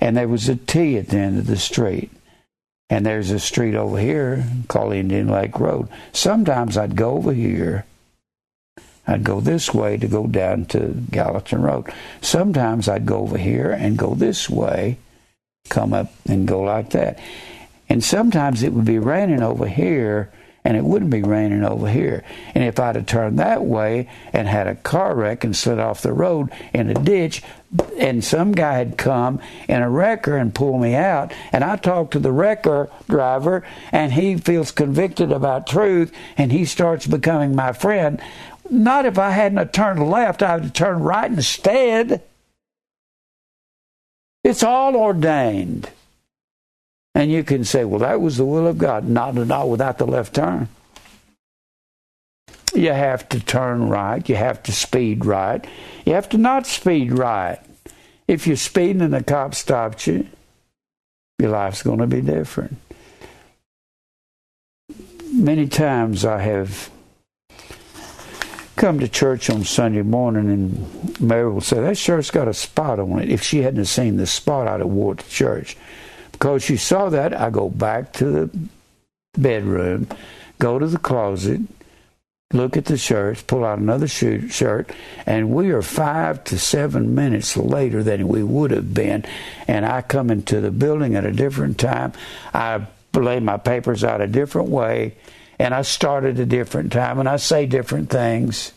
[0.00, 2.10] And there was a T at the end of the street.
[2.90, 5.88] And there's a street over here called Indian Lake Road.
[6.12, 7.84] Sometimes I'd go over here.
[9.06, 11.92] I'd go this way to go down to Gallatin Road.
[12.22, 14.98] Sometimes I'd go over here and go this way,
[15.68, 17.18] come up and go like that.
[17.88, 20.30] And sometimes it would be raining over here
[20.64, 22.22] and it wouldn't be raining over here.
[22.54, 26.02] And if I'd have turned that way and had a car wreck and slid off
[26.02, 27.42] the road in a ditch,
[27.98, 32.12] and some guy had come in a wrecker and pulled me out, and I talked
[32.12, 37.72] to the wrecker driver, and he feels convicted about truth, and he starts becoming my
[37.72, 38.20] friend.
[38.68, 42.22] Not if I hadn't turned left, I would have turned right instead.
[44.44, 45.88] It's all ordained.
[47.14, 49.08] And you can say, well, that was the will of God.
[49.08, 50.68] Not at all without the left turn.
[52.74, 54.26] You have to turn right.
[54.28, 55.66] You have to speed right.
[56.04, 57.58] You have to not speed right.
[58.28, 60.28] If you're speeding and the cop stops you,
[61.38, 62.76] your life's going to be different.
[65.32, 66.90] Many times I have
[68.76, 73.00] come to church on Sunday morning and Mary will say, That shirt's got a spot
[73.00, 73.28] on it.
[73.28, 75.76] If she hadn't seen the spot, I'd have wore it to church.
[76.38, 78.58] Because she saw that, I go back to the
[79.36, 80.06] bedroom,
[80.60, 81.62] go to the closet,
[82.52, 84.90] look at the shirts, pull out another shirt,
[85.26, 89.24] and we are five to seven minutes later than we would have been.
[89.66, 92.12] And I come into the building at a different time.
[92.54, 95.16] I lay my papers out a different way,
[95.58, 98.72] and I start at a different time, and I say different things.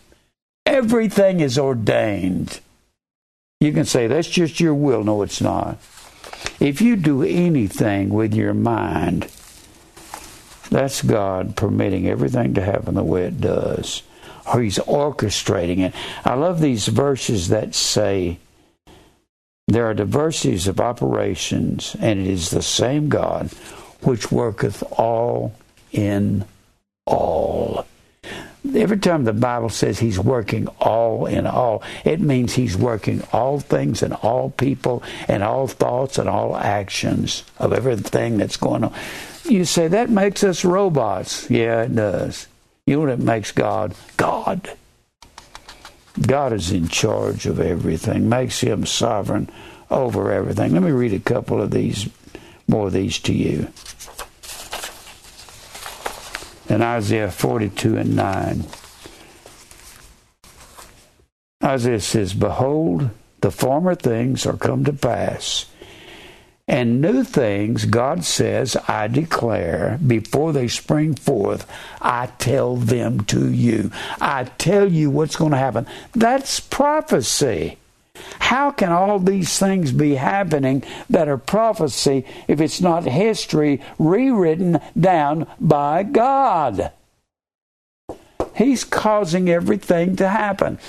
[0.66, 2.60] Everything is ordained.
[3.60, 5.04] You can say, that's just your will.
[5.04, 5.78] No, it's not.
[6.60, 9.30] If you do anything with your mind,
[10.70, 14.04] that's God permitting everything to happen the way it does.
[14.52, 15.94] Or He's orchestrating it.
[16.24, 18.40] I love these verses that say,
[19.68, 23.52] There are diversities of operations, and it is the same God
[24.02, 25.54] which worketh all
[25.92, 26.46] in
[27.06, 27.86] all
[28.76, 33.60] every time the Bible says he's working all in all, it means he's working all
[33.60, 38.94] things and all people and all thoughts and all actions of everything that's going on.
[39.44, 41.50] You say that makes us robots.
[41.50, 42.48] Yeah, it does.
[42.86, 43.96] You know what it makes God?
[44.18, 44.70] God.
[46.22, 49.50] God is in charge of everything, makes him sovereign
[49.90, 50.74] over everything.
[50.74, 52.10] Let me read a couple of these,
[52.68, 53.72] more of these to you
[56.72, 58.64] in Isaiah 42 and 9.
[61.64, 63.10] Isaiah says, Behold,
[63.42, 65.66] the former things are come to pass,
[66.68, 71.70] and new things, God says, I declare, before they spring forth,
[72.02, 73.92] I tell them to you.
[74.22, 75.86] I tell you what's going to happen.
[76.14, 77.78] That's prophecy.
[78.40, 84.80] How can all these things be happening that are prophecy if it's not history rewritten
[85.00, 86.92] down by God?
[88.56, 90.80] He's causing everything to happen.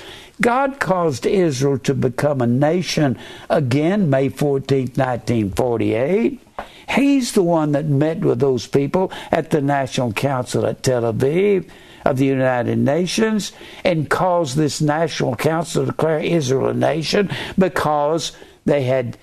[0.41, 3.18] God caused Israel to become a nation
[3.49, 6.41] again, May 14, 1948.
[6.89, 11.70] He's the one that met with those people at the National Council at Tel Aviv
[12.05, 13.53] of the United Nations
[13.85, 18.33] and caused this National Council to declare Israel a nation because
[18.65, 19.17] they had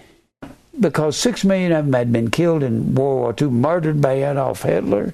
[0.79, 4.61] because six million of them had been killed in World War II, murdered by Adolf
[4.61, 5.13] Hitler.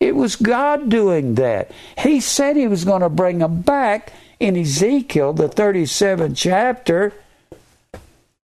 [0.00, 1.70] It was God doing that.
[1.98, 7.14] He said he was going to bring them back in Ezekiel, the 37th chapter.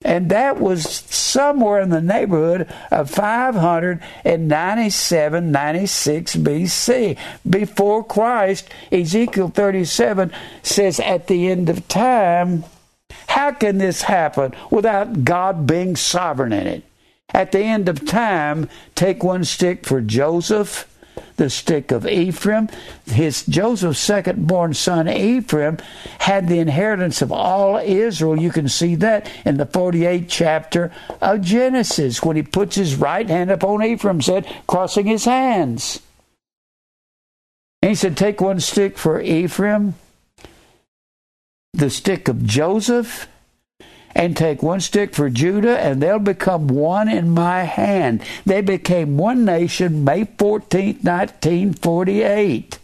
[0.03, 7.18] And that was somewhere in the neighborhood of 597, 96 BC.
[7.48, 10.32] Before Christ, Ezekiel 37
[10.62, 12.64] says, at the end of time,
[13.28, 16.82] how can this happen without God being sovereign in it?
[17.34, 20.86] At the end of time, take one stick for Joseph
[21.36, 22.68] the stick of Ephraim.
[23.06, 25.78] His Joseph's second born son Ephraim
[26.18, 28.38] had the inheritance of all Israel.
[28.38, 33.28] You can see that in the 48th chapter of Genesis when he puts his right
[33.28, 36.00] hand upon Ephraim's head, crossing his hands.
[37.82, 39.94] And he said, Take one stick for Ephraim,
[41.72, 43.26] the stick of Joseph,
[44.14, 48.22] and take one stick for Judah, and they'll become one in my hand.
[48.44, 52.78] They became one nation May 14, 1948.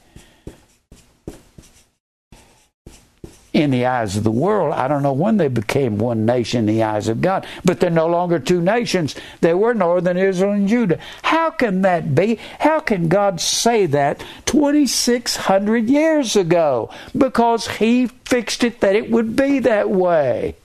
[3.53, 6.75] In the eyes of the world, I don't know when they became one nation in
[6.75, 9.15] the eyes of God, but they're no longer two nations.
[9.41, 10.99] They were Northern Israel and Judah.
[11.23, 12.39] How can that be?
[12.59, 16.91] How can God say that 2,600 years ago?
[17.17, 20.57] Because He fixed it that it would be that way.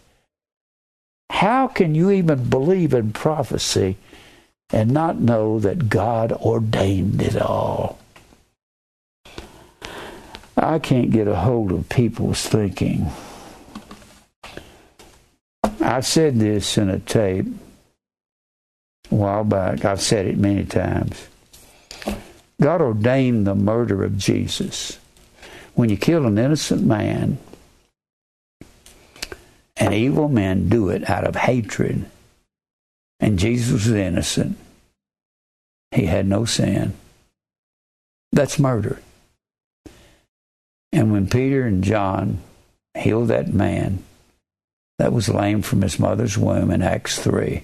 [1.32, 3.98] How can you even believe in prophecy
[4.70, 7.98] and not know that God ordained it all?
[10.58, 13.10] I can't get a hold of people's thinking.
[15.80, 17.48] I said this in a tape
[19.10, 19.86] a while back.
[19.86, 21.28] I've said it many times.
[22.62, 25.00] God ordained the murder of Jesus.
[25.76, 27.38] When you kill an innocent man,
[29.82, 32.06] and evil men do it out of hatred.
[33.20, 34.58] And Jesus was innocent.
[35.92, 36.94] He had no sin.
[38.32, 39.02] That's murder.
[40.92, 42.40] And when Peter and John
[42.96, 44.04] healed that man
[45.00, 47.64] that was lame from his mother's womb in Acts 3,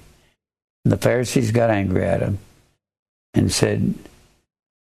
[0.86, 2.40] the Pharisees got angry at him
[3.36, 3.94] and said,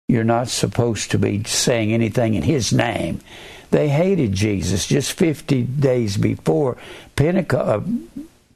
[0.06, 3.20] You're not supposed to be saying anything in his name.
[3.70, 6.76] They hated Jesus just 50 days before
[7.18, 7.80] uh,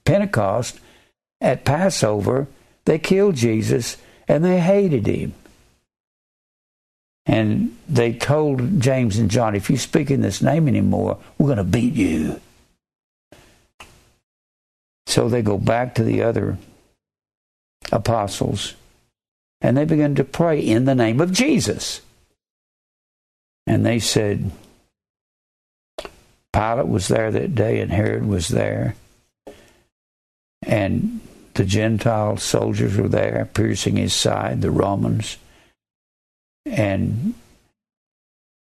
[0.05, 0.81] Pentecost,
[1.41, 2.47] at Passover.
[2.85, 3.97] They killed Jesus
[4.27, 5.35] and they hated him.
[7.27, 11.59] And they told James and John, if you speak in this name anymore, we're going
[11.59, 12.41] to beat you.
[15.07, 16.57] So they go back to the other
[17.93, 18.75] apostles
[19.61, 22.01] and they begin to pray in the name of Jesus.
[23.67, 24.51] And they said,
[26.53, 28.95] Pilate was there that day, and Herod was there.
[30.65, 31.21] And
[31.55, 35.37] the Gentile soldiers were there, piercing his side, the Romans.
[36.67, 37.35] And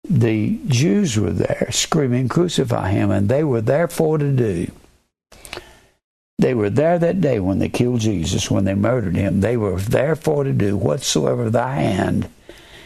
[0.07, 4.71] the Jews were there, screaming, Crucify him, and they were therefore to do.
[6.39, 9.41] They were there that day when they killed Jesus, when they murdered him.
[9.41, 12.29] They were therefore to do whatsoever thy hand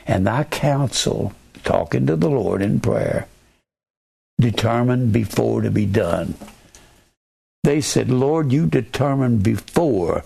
[0.05, 1.33] and thy counsel,
[1.63, 3.27] talking to the Lord in prayer,
[4.39, 6.35] determined before to be done.
[7.63, 10.23] They said, Lord, you determined before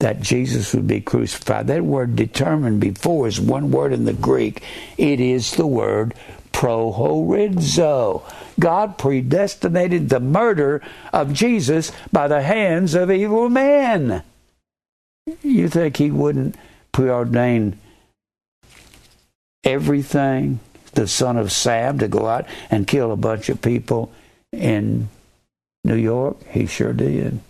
[0.00, 1.68] that Jesus would be crucified.
[1.68, 4.62] That word determined before is one word in the Greek.
[4.98, 6.14] It is the word
[6.52, 8.22] prohorizo.
[8.58, 10.82] God predestinated the murder
[11.12, 14.22] of Jesus by the hands of evil men.
[15.42, 16.56] You think he wouldn't
[16.92, 17.74] preordain
[19.64, 20.58] everything
[20.92, 24.12] the son of Sam to go out and kill a bunch of people
[24.52, 25.08] in
[25.84, 26.42] New York?
[26.48, 27.40] He sure did.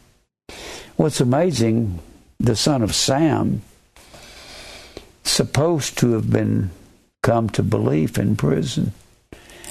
[0.96, 1.98] What's amazing,
[2.38, 3.62] the son of Sam,
[5.24, 6.70] supposed to have been
[7.22, 8.92] come to belief in prison.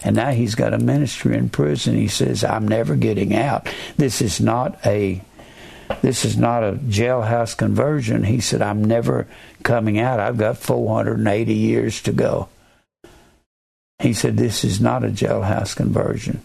[0.03, 1.95] And now he's got a ministry in prison.
[1.95, 3.67] He says, I'm never getting out.
[3.97, 5.21] This is not a
[6.01, 8.23] this is not a jailhouse conversion.
[8.23, 9.27] He said, I'm never
[9.61, 10.21] coming out.
[10.21, 12.47] I've got 480 years to go.
[14.01, 16.41] He said, This is not a jailhouse conversion.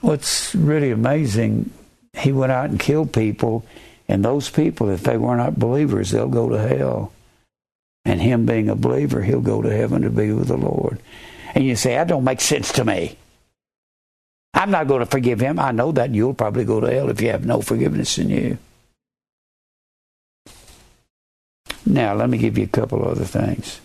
[0.00, 1.70] what's really amazing,
[2.16, 3.66] he went out and killed people,
[4.08, 7.12] and those people, if they were not believers, they'll go to hell.
[8.04, 11.00] And him being a believer, he'll go to heaven to be with the Lord.
[11.54, 13.16] And you say, that don't make sense to me.
[14.54, 15.58] I'm not going to forgive him.
[15.58, 18.58] I know that you'll probably go to hell if you have no forgiveness in you.
[21.86, 23.80] Now, let me give you a couple other things.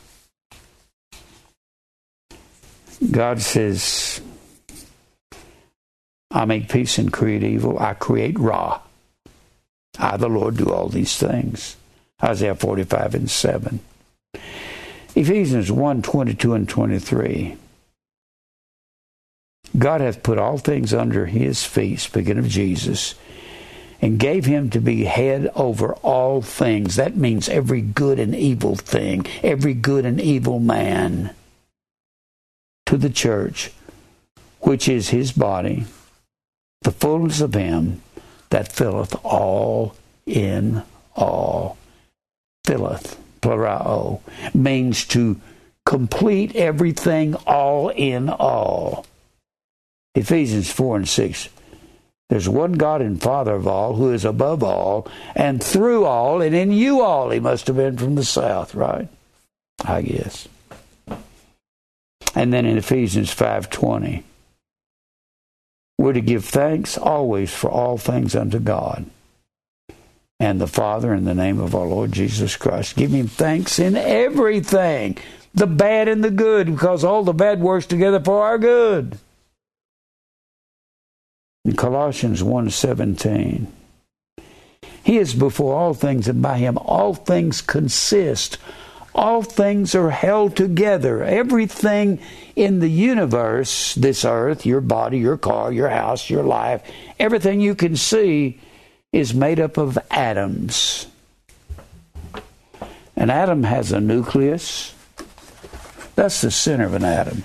[3.11, 4.21] God says,
[6.31, 7.79] I make peace and create evil.
[7.79, 8.81] I create Ra.
[9.99, 11.75] I, the Lord, do all these things.
[12.23, 13.79] Isaiah 45 and 7.
[15.15, 17.57] Ephesians 1 22 and 23.
[19.77, 23.15] God hath put all things under his feet, speaking of Jesus,
[24.01, 26.95] and gave him to be head over all things.
[26.95, 31.35] That means every good and evil thing, every good and evil man
[32.87, 33.71] to the church,
[34.61, 35.85] which is his body,
[36.81, 38.01] the fullness of him
[38.49, 40.81] that filleth all in
[41.15, 41.77] all.
[42.65, 44.21] Filleth, plurao,
[44.53, 45.39] means to
[45.85, 49.05] complete everything all in all.
[50.15, 51.49] Ephesians 4 and 6.
[52.29, 56.55] There's one God and Father of all, who is above all, and through all, and
[56.55, 57.29] in you all.
[57.29, 59.07] He must have been from the south, right?
[59.85, 60.47] I guess.
[62.35, 64.23] And then in Ephesians 5:20,
[65.97, 69.05] we're to give thanks always for all things unto God
[70.39, 72.95] and the Father in the name of our Lord Jesus Christ.
[72.95, 75.17] Give him thanks in everything,
[75.53, 79.17] the bad and the good, because all the bad works together for our good.
[81.65, 83.67] In Colossians 1:17,
[85.03, 88.57] he is before all things, and by him all things consist.
[89.17, 91.23] All things are held together.
[91.23, 92.19] Everything
[92.55, 96.83] in the universe, this earth, your body, your car, your house, your life,
[97.19, 98.59] everything you can see
[99.11, 101.07] is made up of atoms.
[103.15, 104.93] An atom has a nucleus.
[106.13, 107.43] That's the center of an atom.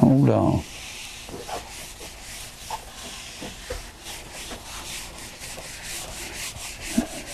[0.00, 0.69] Hold on.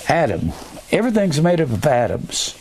[0.09, 0.53] Atom.
[0.93, 2.57] Everything's made up of atoms.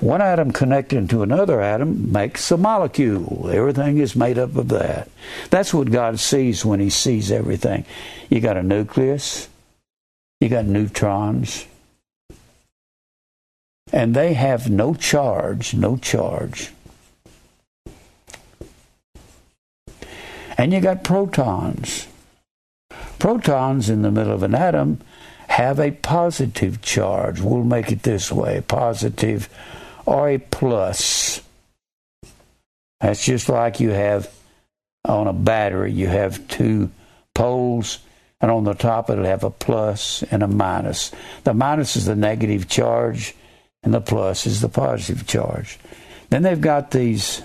[0.00, 3.50] One atom connecting to another atom makes a molecule.
[3.52, 5.10] Everything is made up of that.
[5.50, 7.84] That's what God sees when He sees everything.
[8.30, 9.48] You got a nucleus,
[10.40, 11.66] you got neutrons,
[13.92, 16.72] and they have no charge, no charge.
[20.56, 22.06] And you got protons.
[23.18, 25.00] Protons in the middle of an atom
[25.60, 27.38] have a positive charge.
[27.38, 29.50] We'll make it this way positive
[30.06, 31.42] or a plus.
[32.98, 34.32] That's just like you have
[35.04, 36.90] on a battery, you have two
[37.34, 37.98] poles,
[38.40, 41.12] and on the top it'll have a plus and a minus.
[41.44, 43.34] The minus is the negative charge,
[43.82, 45.78] and the plus is the positive charge.
[46.30, 47.42] Then they've got these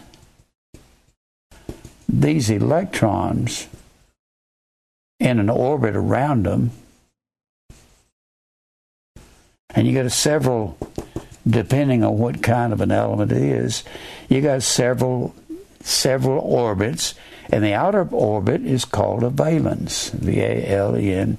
[2.07, 3.67] these electrons
[5.19, 6.71] in an orbit around them,
[9.73, 10.77] and you got several,
[11.47, 13.83] depending on what kind of an element it is,
[14.29, 15.35] you got several
[15.81, 17.13] several orbits,
[17.51, 20.09] and the outer orbit is called a valence.
[20.09, 21.37] V a l e n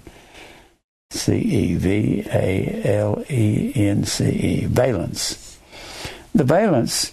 [1.11, 5.59] c e v a l e n c e valence.
[6.35, 7.13] The valence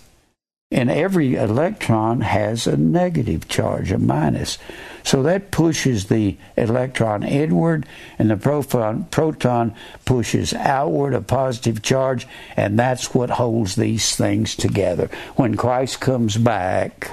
[0.70, 4.58] in every electron has a negative charge, a minus.
[5.04, 7.86] So that pushes the electron inward,
[8.18, 9.76] and the proton, proton
[10.06, 15.10] pushes outward a positive charge, and that's what holds these things together.
[15.36, 17.12] When Christ comes back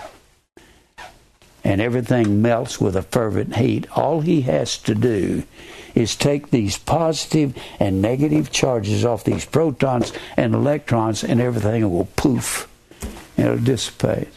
[1.64, 5.42] and everything melts with a fervent heat, all he has to do
[5.94, 12.08] is take these positive and negative charges off these protons and electrons, and everything will
[12.16, 12.68] poof
[13.36, 14.28] it'll dissipate.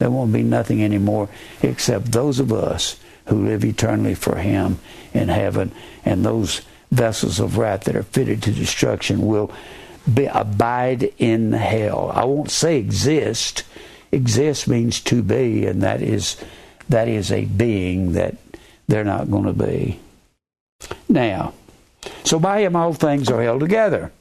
[0.00, 1.28] There won't be nothing anymore
[1.60, 4.78] except those of us who live eternally for Him
[5.12, 5.72] in heaven,
[6.04, 9.50] and those vessels of wrath that are fitted to destruction will
[10.12, 12.12] be, abide in hell.
[12.14, 13.64] I won't say exist.
[14.12, 16.36] Exist means to be, and that is
[16.88, 18.36] that is a being that
[18.86, 20.00] they're not going to be.
[21.08, 21.52] Now,
[22.24, 24.12] so by Him all things are held together.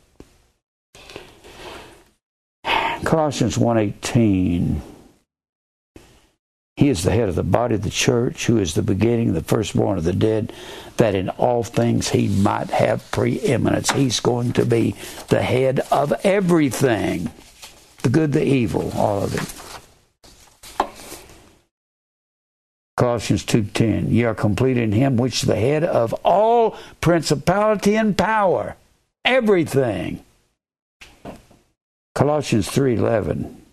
[3.05, 4.82] Colossians 1:18
[6.78, 9.41] He is the head of the body of the church, who is the beginning, the
[9.41, 10.53] firstborn of the dead,
[10.97, 13.89] that in all things he might have preeminence.
[13.91, 14.95] He's going to be
[15.30, 17.32] the head of everything.
[18.03, 20.88] the good, the evil, all of it.
[22.95, 28.17] Colossians 2:10 Ye are complete in him which is the head of all principality and
[28.17, 28.75] power
[29.23, 30.23] everything
[32.15, 33.66] Colossians 3:11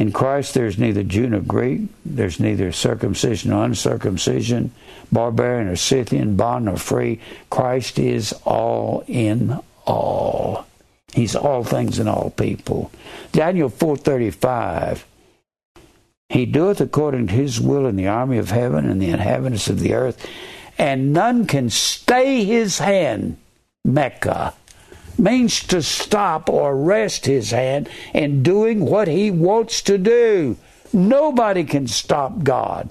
[0.00, 1.82] In Christ there's neither Jew nor Greek.
[2.06, 4.72] There's neither circumcision nor uncircumcision
[5.12, 7.20] barbarian or Scythian bond nor free.
[7.50, 10.64] Christ is all in all.
[11.12, 12.90] He's all things in all people.
[13.32, 15.04] Daniel 4:35
[16.30, 19.80] he doeth according to his will in the army of heaven and the inhabitants of
[19.80, 20.26] the earth,
[20.78, 23.36] and none can stay his hand.
[23.84, 24.54] Mecca
[25.20, 30.56] means to stop or rest his hand in doing what he wants to do.
[30.92, 32.90] Nobody can stop God.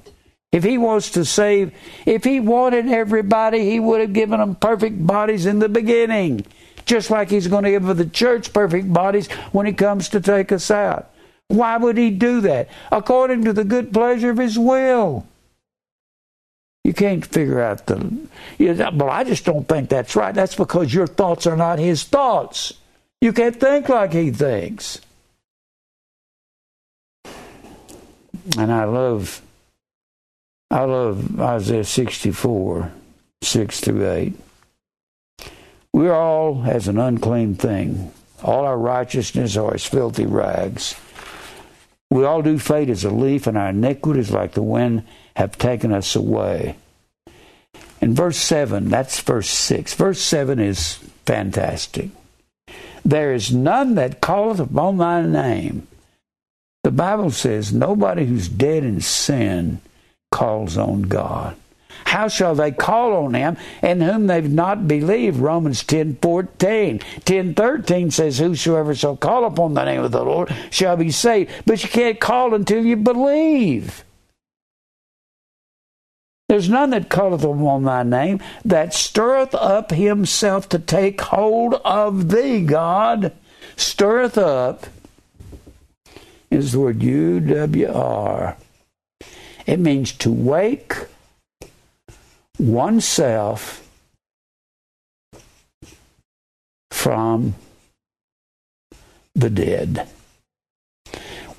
[0.51, 1.73] If he wants to save,
[2.05, 6.45] if he wanted everybody, he would have given them perfect bodies in the beginning.
[6.85, 10.51] Just like he's going to give the church perfect bodies when he comes to take
[10.51, 11.11] us out.
[11.49, 12.69] Why would he do that?
[12.91, 15.27] According to the good pleasure of his will.
[16.89, 17.97] You can't figure out the.
[18.57, 20.33] You know, well, I just don't think that's right.
[20.33, 22.73] That's because your thoughts are not his thoughts.
[23.21, 24.99] You can't think like he thinks.
[28.57, 29.39] And I love,
[30.71, 32.91] I love Isaiah 64,
[33.43, 34.33] 6 through 8.
[35.93, 38.11] We're all as an unclean thing.
[38.41, 40.95] All our righteousness are as filthy rags.
[42.09, 45.03] We all do fade as a leaf, and our iniquities, like the wind,
[45.39, 46.75] have taken us away.
[48.01, 49.93] In verse 7, that's verse 6.
[49.93, 52.09] Verse 7 is fantastic.
[53.05, 55.87] There is none that calleth upon thy name.
[56.83, 59.79] The Bible says nobody who's dead in sin
[60.29, 61.55] calls on God.
[62.03, 65.37] How shall they call on him in whom they've not believed?
[65.37, 66.99] Romans 10 14.
[67.23, 71.49] 10 13 says, Whosoever shall call upon the name of the Lord shall be saved.
[71.65, 74.03] But you can't call until you believe.
[76.49, 82.29] There's none that calleth upon thy name that stirreth up himself to take hold of
[82.29, 83.33] thee, God.
[83.75, 84.87] Stirreth up
[86.49, 88.57] is the word U W R.
[89.67, 90.95] It means to wake
[92.57, 93.87] oneself
[96.89, 97.53] from
[99.35, 100.09] the dead.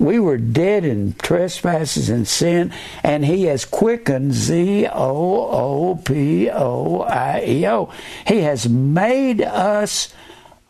[0.01, 2.73] We were dead in trespasses and sin,
[3.03, 7.91] and He has quickened Z O O P O I E O.
[8.25, 10.11] He has made us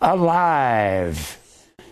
[0.01, 1.39] alive.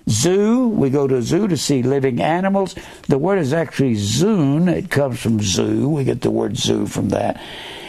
[0.09, 2.75] Zoo, we go to a zoo to see living animals.
[3.07, 4.67] The word is actually zoon.
[4.67, 5.87] It comes from zoo.
[5.87, 7.41] We get the word zoo from that.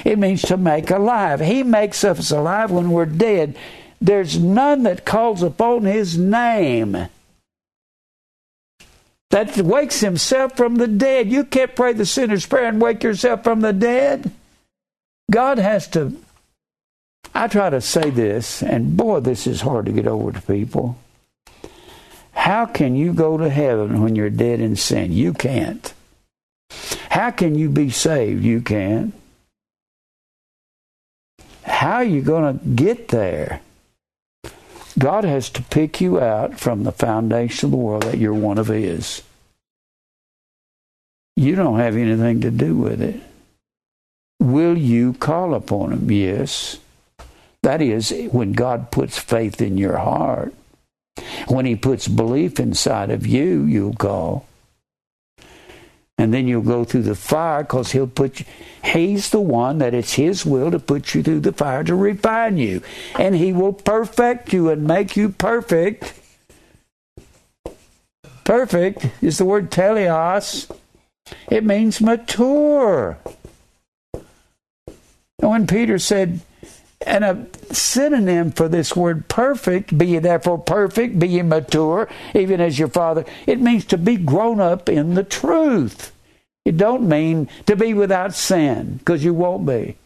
[0.04, 1.40] It means to make alive.
[1.40, 3.56] He makes us alive when we're dead.
[4.00, 7.08] There's none that calls upon his name
[9.30, 11.30] that wakes himself from the dead.
[11.30, 14.30] You can't pray the sinner's prayer and wake yourself from the dead.
[15.30, 16.16] God has to.
[17.34, 20.98] I try to say this, and boy, this is hard to get over to people.
[22.32, 25.12] How can you go to heaven when you're dead in sin?
[25.12, 25.92] You can't.
[27.10, 28.42] How can you be saved?
[28.42, 29.14] You can't.
[31.62, 33.60] How are you going to get there?
[34.98, 38.58] God has to pick you out from the foundation of the world that you're one
[38.58, 39.22] of His.
[41.36, 43.20] You don't have anything to do with it.
[44.40, 46.10] Will you call upon Him?
[46.10, 46.78] Yes.
[47.62, 50.54] That is, when God puts faith in your heart.
[51.48, 54.46] When He puts belief inside of you, you'll call
[56.20, 58.46] and then you'll go through the fire because he'll put you,
[58.84, 62.58] he's the one that it's his will to put you through the fire to refine
[62.58, 62.82] you.
[63.18, 66.12] And he will perfect you and make you perfect.
[68.44, 70.70] Perfect is the word teleos.
[71.50, 73.16] It means mature.
[74.12, 74.22] And
[75.38, 76.40] when peter said
[77.06, 82.60] and a synonym for this word perfect, be ye therefore perfect, be ye mature, even
[82.60, 83.24] as your Father.
[83.46, 86.12] It means to be grown up in the truth.
[86.64, 89.96] It don't mean to be without sin, because you won't be.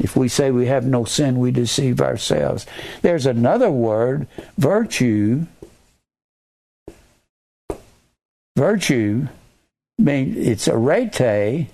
[0.00, 2.66] If we say we have no sin, we deceive ourselves.
[3.02, 4.26] There's another word,
[4.58, 5.46] virtue.
[8.56, 9.28] Virtue
[9.98, 11.68] means it's arete.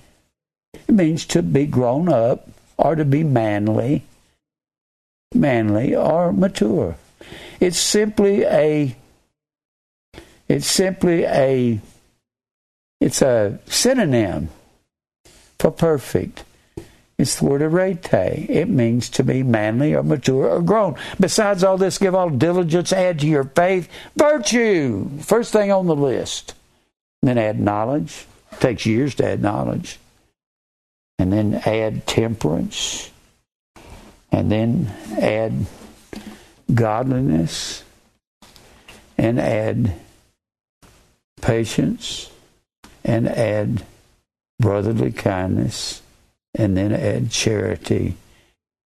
[0.73, 2.48] It means to be grown up
[2.79, 4.03] or to be manly,
[5.35, 6.95] manly or mature.
[7.59, 8.95] It's simply a
[10.47, 11.79] it's simply a
[13.01, 14.49] it's a synonym
[15.59, 16.45] for perfect.
[17.17, 18.13] It's the word arete.
[18.13, 20.95] It means to be manly or mature or grown.
[21.19, 25.09] Besides all this, give all diligence, add to your faith virtue.
[25.19, 26.53] First thing on the list.
[27.21, 28.25] Then add knowledge.
[28.53, 29.99] It takes years to add knowledge.
[31.19, 33.11] And then add temperance.
[34.31, 34.91] And then
[35.21, 35.67] add
[36.73, 37.83] godliness.
[39.19, 39.93] And add
[41.41, 42.31] patience.
[43.03, 43.83] And add
[44.59, 46.01] brotherly kindness
[46.55, 48.15] and then add charity.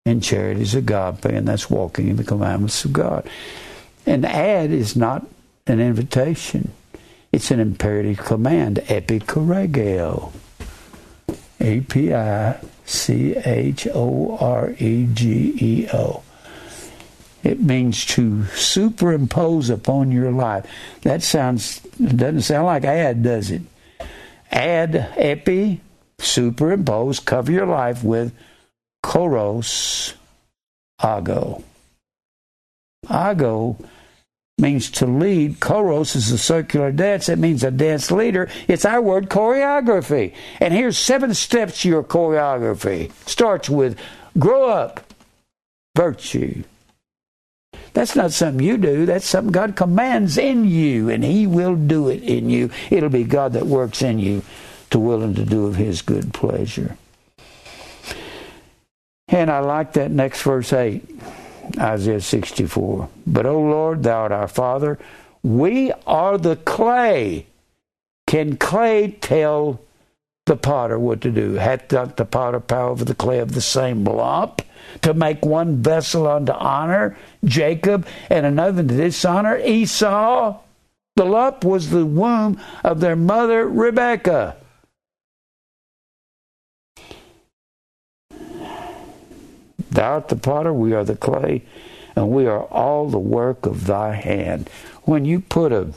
[0.05, 3.27] And charity is agape, and that's walking in the commandments of God.
[4.05, 5.25] And add is not
[5.65, 6.71] an invitation.
[7.31, 10.33] It's an imperative command, epichoregeo.
[11.63, 16.21] A P I C H O R E G E O.
[17.43, 20.65] It means to superimpose upon your life.
[21.01, 23.61] That sounds doesn't sound like add, does it?
[24.51, 25.81] Add epi
[26.19, 28.33] superimpose, cover your life with
[29.03, 30.13] koros
[31.01, 31.63] ago.
[33.09, 33.77] Ago
[34.57, 35.59] means to lead.
[35.59, 37.29] Koros is a circular dance.
[37.29, 38.49] It means a dance leader.
[38.67, 40.33] It's our word choreography.
[40.59, 43.11] And here's seven steps to your choreography.
[43.27, 43.97] Starts with
[44.37, 45.13] grow up,
[45.95, 46.63] virtue.
[47.93, 49.05] That's not something you do.
[49.05, 52.71] That's something God commands in you, and He will do it in you.
[52.89, 54.41] It'll be God that works in you
[54.93, 56.95] to will and to do of his good pleasure.
[59.27, 61.03] And I like that next verse 8,
[61.79, 63.09] Isaiah 64.
[63.25, 64.99] But, O Lord, thou art our Father.
[65.41, 67.47] We are the clay.
[68.27, 69.81] Can clay tell
[70.45, 71.53] the potter what to do?
[71.53, 74.61] Hath not the potter power over the clay of the same lump
[75.01, 80.59] to make one vessel unto honor, Jacob, and another to dishonor, Esau?
[81.15, 84.57] The lump was the womb of their mother, Rebekah.
[89.93, 91.61] Thou art the potter, we are the clay,
[92.15, 94.69] and we are all the work of thy hand.
[95.03, 95.93] When you put a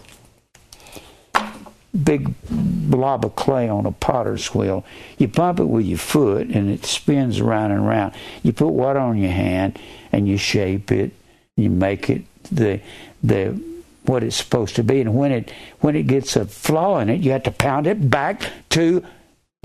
[2.04, 4.84] big blob of clay on a potter's wheel,
[5.16, 8.14] you pump it with your foot and it spins around and around.
[8.42, 9.78] You put water on your hand
[10.12, 11.12] and you shape it,
[11.56, 12.80] you make it the
[13.22, 13.58] the
[14.04, 15.00] what it's supposed to be.
[15.00, 18.10] And when it when it gets a flaw in it, you have to pound it
[18.10, 19.04] back to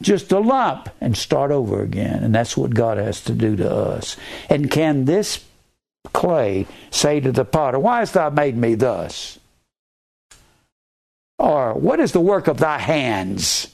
[0.01, 2.23] just a lump and start over again.
[2.23, 4.17] And that's what God has to do to us.
[4.49, 5.43] And can this
[6.13, 9.39] clay say to the potter, Why hast thou made me thus?
[11.39, 13.67] Or, What is the work of thy hands?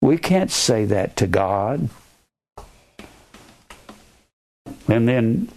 [0.00, 1.88] We can't say that to God.
[4.86, 5.48] And then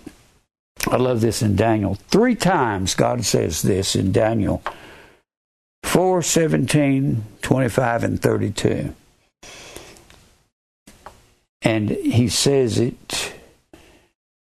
[0.90, 1.96] I love this in Daniel.
[2.10, 4.64] Three times God says this in Daniel
[5.84, 8.94] 4, 17, 25, and 32.
[11.62, 13.34] And he says it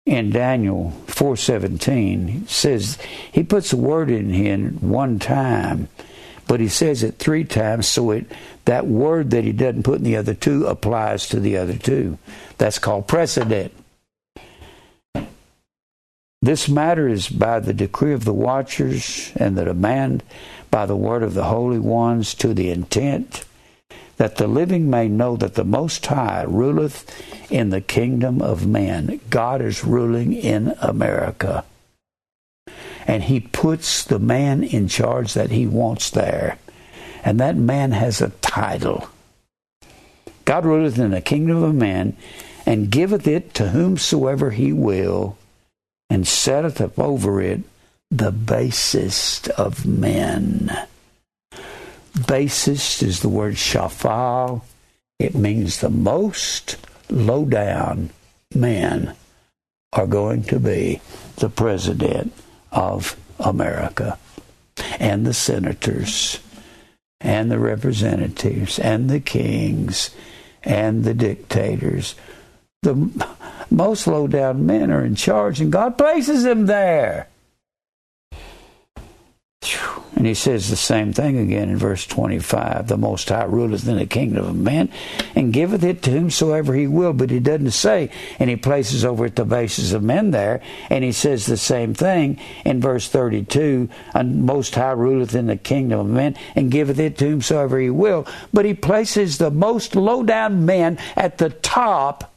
[0.06, 2.28] in Daniel 4:17.
[2.28, 2.98] He says
[3.30, 5.88] he puts a word in here one time,
[6.46, 8.26] but he says it three times so it
[8.64, 12.18] that word that he doesn't put in the other two applies to the other two.
[12.56, 13.72] That's called precedent.
[16.40, 20.22] This matter is by the decree of the watchers and the demand
[20.70, 23.44] by the word of the holy ones to the intent
[24.18, 27.06] that the living may know that the Most High ruleth
[27.50, 29.20] in the kingdom of man.
[29.30, 31.64] God is ruling in America.
[33.06, 36.58] And he puts the man in charge that he wants there.
[37.24, 39.08] And that man has a title.
[40.44, 42.16] God ruleth in the kingdom of man,
[42.66, 45.38] and giveth it to whomsoever he will,
[46.10, 47.60] and setteth up over it
[48.10, 50.70] the basest of men.
[52.26, 54.62] Basest is the word shafal.
[55.18, 56.76] It means the most
[57.10, 58.10] low down
[58.54, 59.14] men
[59.92, 61.00] are going to be
[61.36, 62.32] the president
[62.70, 64.18] of America
[64.98, 66.40] and the senators
[67.20, 70.10] and the representatives and the kings
[70.62, 72.14] and the dictators.
[72.82, 73.10] The
[73.70, 77.28] most low down men are in charge, and God places them there.
[80.18, 82.88] And he says the same thing again in verse 25.
[82.88, 84.90] The Most High ruleth in the kingdom of man
[85.36, 87.12] and giveth it to whomsoever he will.
[87.12, 88.10] But he doesn't say,
[88.40, 90.60] and he places over at the bases of men there.
[90.90, 93.88] And he says the same thing in verse 32.
[94.12, 97.88] And Most High ruleth in the kingdom of men and giveth it to whomsoever he
[97.88, 98.26] will.
[98.52, 102.34] But he places the most low down men at the top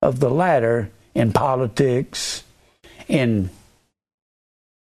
[0.00, 2.44] of the ladder in politics,
[3.08, 3.50] in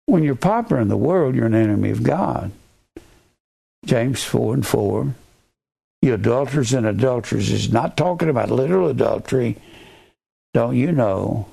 [0.07, 2.53] when you're popular in the world, you're an enemy of God.
[3.85, 5.15] James 4 and 4.
[6.03, 9.57] You adulterers and adulterers is not talking about literal adultery.
[10.55, 11.49] Don't you know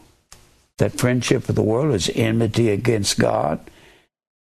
[0.78, 3.60] that friendship of the world is enmity against God?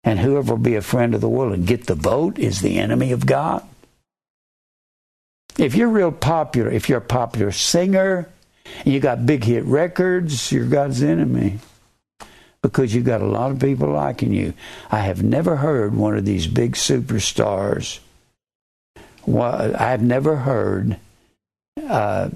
[0.03, 2.79] And whoever will be a friend of the world and get the vote is the
[2.79, 3.63] enemy of God?
[5.59, 8.29] If you're real popular, if you're a popular singer,
[8.85, 11.59] you got big hit records, you're God's enemy.
[12.63, 14.53] Because you've got a lot of people liking you.
[14.91, 18.01] I have never heard one of these big superstars.
[19.27, 20.99] I've never heard
[21.89, 22.31] uh,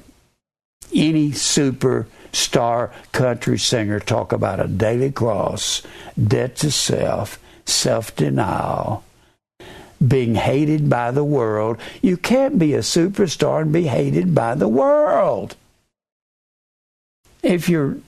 [0.94, 5.82] any superstar country singer talk about a daily cross,
[6.22, 9.04] debt to self, self denial,
[10.06, 11.78] being hated by the world.
[12.02, 15.56] You can't be a superstar and be hated by the world.
[17.42, 17.98] If you're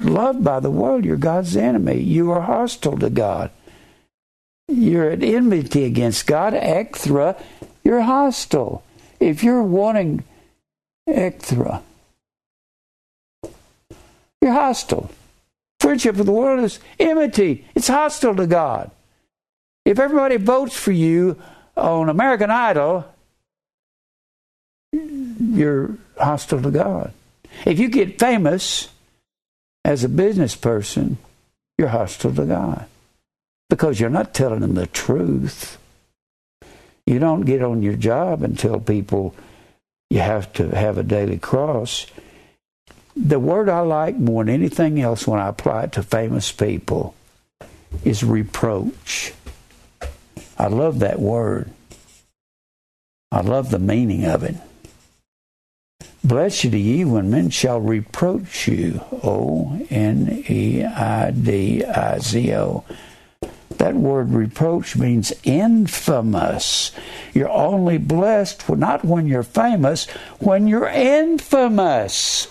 [0.00, 2.00] loved by the world, you're God's enemy.
[2.00, 3.50] You are hostile to God.
[4.68, 6.52] You're at enmity against God.
[6.52, 7.40] Ekthra,
[7.84, 8.82] you're hostile.
[9.20, 10.24] If you're wanting
[11.08, 11.82] ekthra,
[14.42, 15.10] you're hostile.
[15.80, 17.64] Friendship with the world is enmity.
[17.74, 18.90] It's hostile to God.
[19.84, 21.40] If everybody votes for you
[21.76, 23.04] on American Idol,
[24.92, 27.12] you're hostile to God.
[27.64, 28.88] If you get famous
[29.86, 31.16] as a business person,
[31.78, 32.86] you're hostile to God
[33.70, 35.78] because you're not telling them the truth.
[37.06, 39.32] You don't get on your job and tell people
[40.10, 42.06] you have to have a daily cross.
[43.14, 47.14] The word I like more than anything else when I apply it to famous people
[48.04, 49.34] is reproach.
[50.58, 51.70] I love that word.
[53.30, 54.56] I love the meaning of it.
[56.26, 59.00] Blessed are ye when men shall reproach you.
[59.22, 62.84] O N E I D I Z O.
[63.78, 66.90] That word reproach means infamous.
[67.32, 70.06] You're only blessed not when you're famous,
[70.40, 72.48] when you're infamous.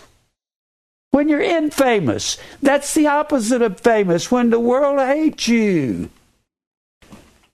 [1.11, 2.37] When you're infamous.
[2.61, 6.09] That's the opposite of famous, when the world hates you.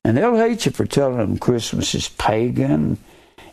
[0.04, 3.00] And they'll hate you for telling them Christmas is pagan.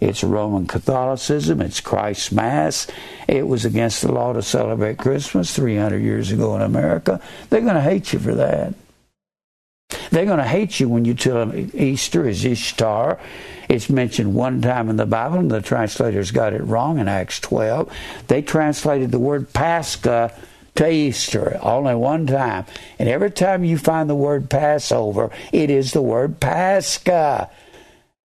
[0.00, 1.60] It's Roman Catholicism.
[1.60, 2.86] It's Christ's Mass.
[3.26, 7.20] It was against the law to celebrate Christmas 300 years ago in America.
[7.50, 8.74] They're going to hate you for that.
[10.10, 13.18] They're going to hate you when you tell them Easter is Ishtar.
[13.68, 17.40] It's mentioned one time in the Bible, and the translators got it wrong in Acts
[17.40, 17.90] 12.
[18.28, 20.34] They translated the word Pascha
[20.76, 22.64] to Easter only one time.
[22.98, 27.50] And every time you find the word Passover, it is the word Pascha.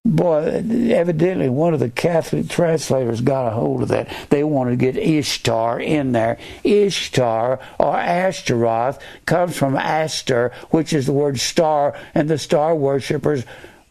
[0.05, 4.13] Boy, evidently one of the Catholic translators got a hold of that.
[4.29, 6.37] They wanted to get Ishtar in there.
[6.65, 13.45] Ishtar or Ashtaroth comes from Aster, which is the word star, and the star worshippers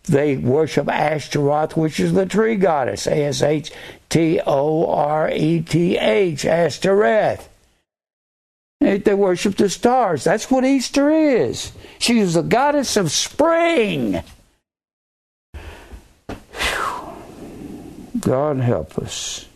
[0.04, 3.06] they worship Ashtaroth, which is the tree goddess.
[3.06, 3.72] A S H
[4.08, 7.48] T O R E T H, Ashtoreth.
[8.80, 10.24] They worship the stars.
[10.24, 11.70] That's what Easter is.
[12.00, 14.22] She is the goddess of spring.
[18.22, 19.46] God help us.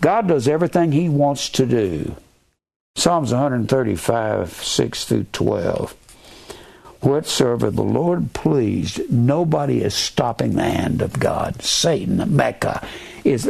[0.00, 2.16] God does everything He wants to do.
[2.96, 5.96] Psalms 135, 6 through 12.
[7.00, 11.60] Whatsoever the Lord pleased, nobody is stopping the hand of God.
[11.60, 12.86] Satan, Mecca,
[13.24, 13.46] is,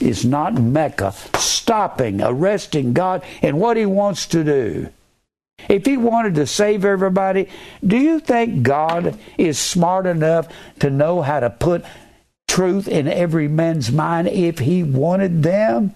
[0.00, 4.88] is not Mecca, stopping, arresting God in what he wants to do.
[5.68, 7.48] If he wanted to save everybody,
[7.84, 10.48] do you think God is smart enough
[10.80, 11.84] to know how to put
[12.48, 15.94] truth in every man's mind if he wanted them?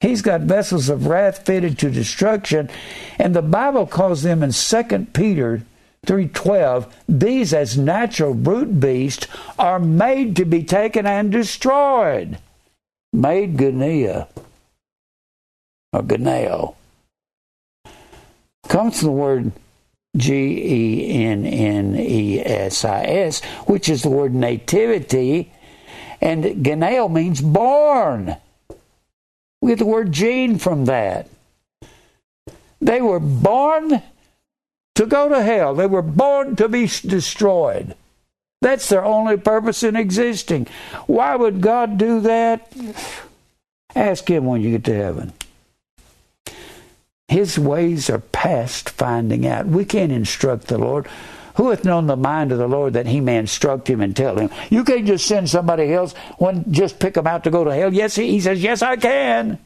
[0.00, 2.70] He's got vessels of wrath fitted to destruction,
[3.18, 5.62] and the Bible calls them in 2 Peter
[6.06, 9.26] 3:12 these as natural brute beasts
[9.58, 12.38] are made to be taken and destroyed.
[13.12, 14.28] Made Gunea
[15.92, 16.74] or Guneo
[18.68, 19.52] comes from the word
[20.16, 25.50] G E N N E S I S which is the word nativity
[26.20, 28.36] and Guneo means born
[29.60, 31.28] we get the word gene from that
[32.80, 34.02] they were born
[34.94, 35.74] to go to hell.
[35.74, 37.94] They were born to be destroyed.
[38.60, 40.66] That's their only purpose in existing.
[41.06, 42.72] Why would God do that?
[43.94, 45.32] Ask Him when you get to heaven.
[47.28, 49.66] His ways are past finding out.
[49.66, 51.06] We can't instruct the Lord.
[51.58, 54.38] Who hath known the mind of the Lord that he may instruct him and tell
[54.38, 54.48] him?
[54.70, 57.92] You can't just send somebody else, one just pick them out to go to hell.
[57.92, 59.58] Yes, he says, yes, I can.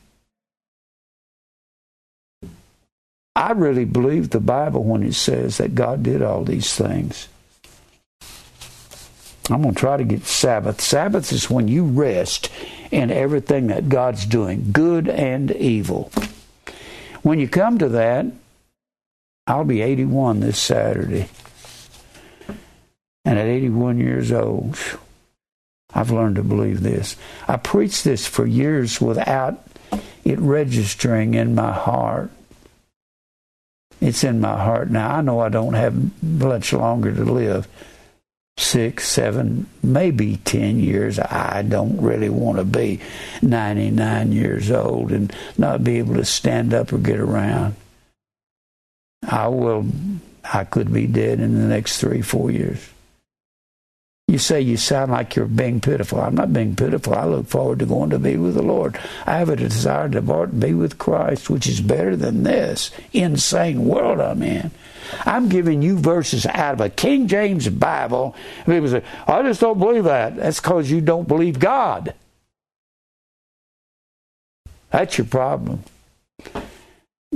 [3.37, 7.29] I really believe the Bible when it says that God did all these things.
[9.51, 10.81] I'm going to try to get Sabbath.
[10.81, 12.49] Sabbath is when you rest
[12.91, 16.11] in everything that God's doing, good and evil.
[17.21, 18.25] When you come to that,
[19.47, 21.29] I'll be 81 this Saturday.
[23.25, 24.77] And at 81 years old,
[25.95, 27.17] I've learned to believe this.
[27.47, 29.63] I preached this for years without
[30.25, 32.31] it registering in my heart.
[34.01, 35.17] It's in my heart now.
[35.17, 37.69] I know I don't have much longer to live
[38.59, 41.19] six, seven, maybe 10 years.
[41.19, 43.01] I don't really want to be
[43.41, 47.77] 99 years old and not be able to stand up or get around.
[49.23, 49.87] I will,
[50.45, 52.92] I could be dead in the next three, four years.
[54.33, 56.19] You say you sound like you're being pitiful.
[56.19, 57.15] I'm not being pitiful.
[57.15, 58.99] I look forward to going to be with the Lord.
[59.27, 64.23] I have a desire to be with Christ, which is better than this insane world
[64.23, 64.71] I'm in.
[65.27, 68.35] I'm giving you verses out of a King James Bible.
[68.65, 70.37] People say, I just don't believe that.
[70.37, 72.15] That's because you don't believe God.
[74.89, 75.83] That's your problem.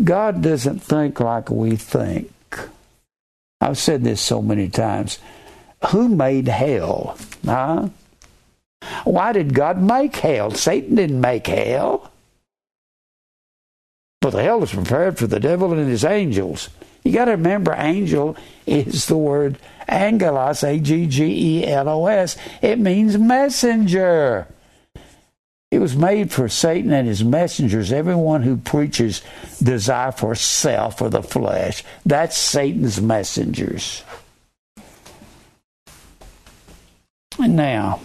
[0.03, 2.33] God doesn't think like we think.
[3.61, 5.19] I've said this so many times.
[5.89, 7.17] Who made hell?
[7.45, 7.89] Huh?
[9.05, 10.51] Why did God make hell?
[10.51, 12.11] Satan didn't make hell.
[14.21, 16.69] But the hell is prepared for the devil and his angels.
[17.05, 22.07] You got to remember, angel is the word angelos, A G G E L O
[22.07, 22.37] S.
[22.61, 24.49] It means messenger.
[25.71, 29.23] It was made for Satan and his messengers, everyone who preaches
[29.63, 31.85] desire for self or the flesh.
[32.05, 34.03] That's Satan's messengers.
[37.39, 38.01] And now,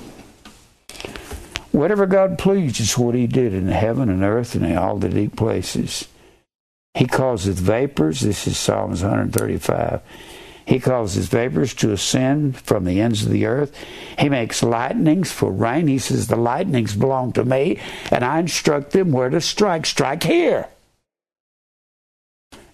[1.72, 5.10] whatever God pleased is what he did in heaven and earth and in all the
[5.10, 6.08] deep places.
[6.94, 10.02] He causeth vapors, this is Psalms 135.
[10.66, 13.76] He causes vapors to ascend from the ends of the earth.
[14.20, 15.88] He makes lightnings for rain.
[15.88, 17.80] He says, The lightnings belong to me,
[18.12, 19.86] and I instruct them where to strike.
[19.86, 20.68] Strike here.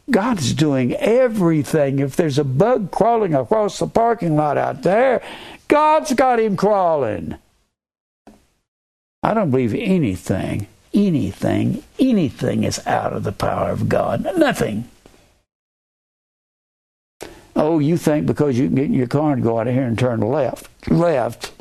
[0.10, 2.00] God's doing everything.
[2.00, 5.22] If there's a bug crawling across the parking lot out there,
[5.68, 7.36] God's got him crawling.
[9.22, 14.24] I don't believe anything anything, anything is out of the power of God.
[14.38, 14.90] Nothing.
[17.56, 19.84] Oh, you think because you can get in your car and go out of here
[19.84, 21.52] and turn left, left,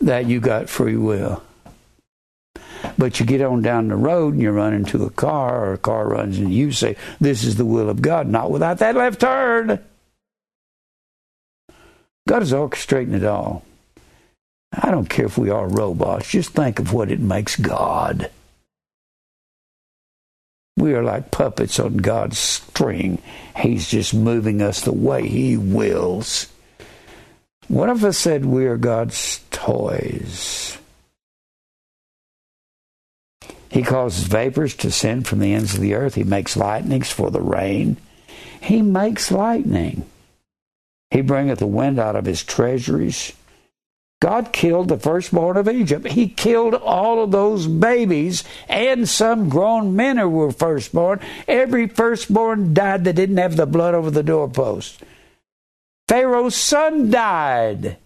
[0.00, 1.42] that you got free will.
[2.96, 5.78] But you get on down the road and you run into a car, or a
[5.78, 9.20] car runs into you, say, This is the will of God, not without that left
[9.20, 9.80] turn.
[12.26, 13.64] God is orchestrating it all.
[14.72, 16.30] I don't care if we are robots.
[16.30, 18.30] Just think of what it makes God.
[20.76, 23.22] We are like puppets on God's string.
[23.56, 26.48] He's just moving us the way He wills.
[27.68, 30.76] One of us said we are God's toys.
[33.74, 36.14] He causes vapors to send from the ends of the earth.
[36.14, 37.96] He makes lightnings for the rain.
[38.60, 40.08] He makes lightning.
[41.10, 43.32] He bringeth the wind out of his treasuries.
[44.22, 46.06] God killed the firstborn of Egypt.
[46.06, 51.18] He killed all of those babies and some grown men who were firstborn.
[51.48, 55.02] Every firstborn died that didn't have the blood over the doorpost.
[56.06, 57.96] Pharaoh's son died.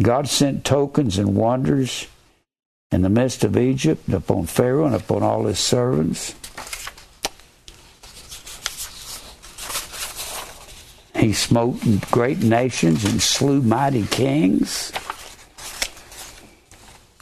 [0.00, 2.08] God sent tokens and wonders
[2.90, 6.34] in the midst of Egypt upon Pharaoh and upon all his servants.
[11.16, 11.80] He smote
[12.10, 14.92] great nations and slew mighty kings.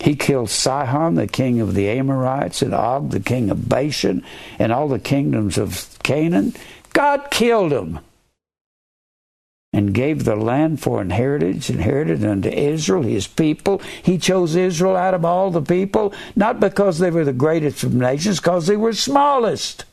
[0.01, 4.25] He killed Sihon, the king of the Amorites, and Og, the king of Bashan,
[4.59, 6.55] and all the kingdoms of Canaan.
[6.93, 8.01] God killed them
[9.73, 13.81] and gave the land for an inheritance, inherited unto Israel, his people.
[14.03, 17.95] He chose Israel out of all the people, not because they were the greatest of
[17.95, 19.85] nations, because they were smallest.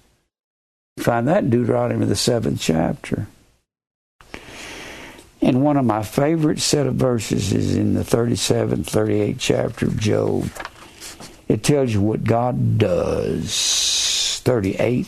[0.97, 3.27] You find that in Deuteronomy, the seventh chapter.
[5.41, 9.97] And one of my favorite set of verses is in the 37th, 38th chapter of
[9.97, 10.49] Job.
[11.47, 14.41] It tells you what God does.
[14.43, 15.07] 38.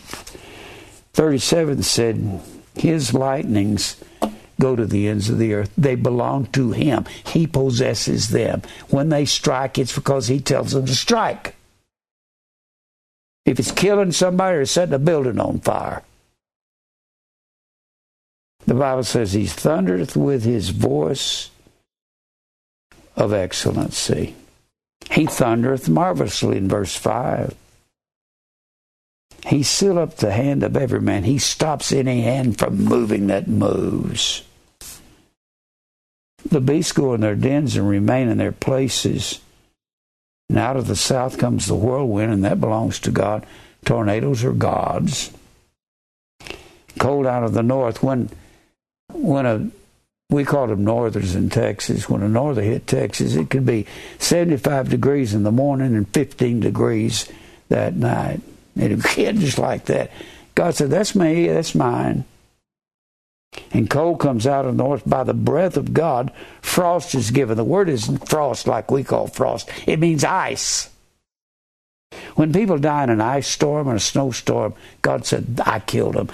[1.13, 2.41] 37 said,
[2.73, 4.01] His lightnings
[4.61, 5.71] go to the ends of the earth.
[5.77, 7.05] They belong to Him.
[7.25, 8.61] He possesses them.
[8.89, 11.55] When they strike, it's because He tells them to strike.
[13.45, 16.03] If it's killing somebody or setting a building on fire,
[18.65, 21.49] the Bible says he thundereth with his voice
[23.15, 24.35] of excellency.
[25.09, 27.55] He thundereth marvelously in verse 5.
[29.47, 31.23] He seal up the hand of every man.
[31.23, 34.43] He stops any hand from moving that moves.
[36.45, 39.39] The beasts go in their dens and remain in their places.
[40.49, 43.45] And out of the south comes the whirlwind, and that belongs to God.
[43.85, 45.31] Tornadoes are God's.
[46.99, 48.03] Cold out of the north.
[48.03, 48.29] When
[49.13, 49.71] when a
[50.31, 52.09] we call them northers in Texas.
[52.09, 53.85] When a norther hit Texas, it could be
[54.17, 57.29] 75 degrees in the morning and 15 degrees
[57.67, 58.39] that night.
[58.77, 60.09] It hit just like that.
[60.55, 62.23] God said, That's me, that's mine.
[63.71, 66.31] And cold comes out of the north by the breath of God.
[66.61, 67.57] Frost is given.
[67.57, 70.89] The word isn't frost like we call frost, it means ice.
[72.35, 76.29] When people die in an ice storm or a snowstorm, God said, I killed them.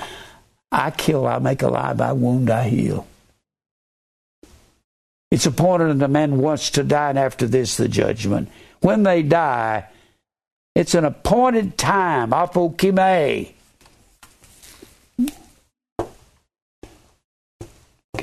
[0.71, 3.07] I kill, I make alive, I wound, I heal.
[5.31, 8.49] It's appointed unto man once to die, and after this, the judgment.
[8.79, 9.87] When they die,
[10.75, 13.53] it's an appointed time, apokeimai.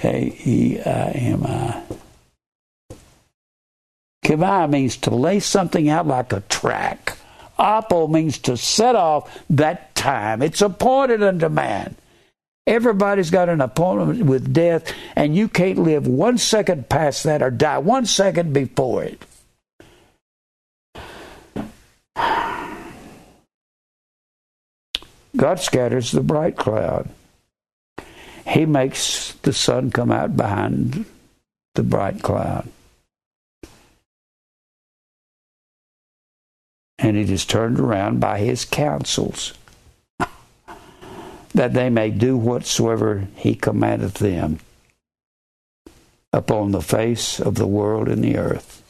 [0.05, 1.83] K E I M I.
[4.23, 7.17] Kivai means to lay something out like a track.
[7.59, 10.43] Apo means to set off that time.
[10.43, 11.97] It's appointed unto man.
[12.67, 17.51] Everybody's got an appointment with death, and you can't live one second past that or
[17.51, 19.25] die one second before it.
[25.35, 27.09] God scatters the bright cloud.
[28.47, 31.05] He makes the sun come out behind
[31.75, 32.69] the bright cloud.
[36.99, 39.55] And it is turned around by his counsels
[41.55, 44.61] that they may do whatsoever he commandeth them
[46.33, 48.83] upon the face of the world and the earth.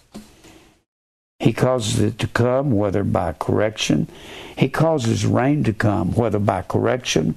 [1.41, 4.09] He causes it to come, whether by correction.
[4.57, 7.37] He causes rain to come, whether by correction.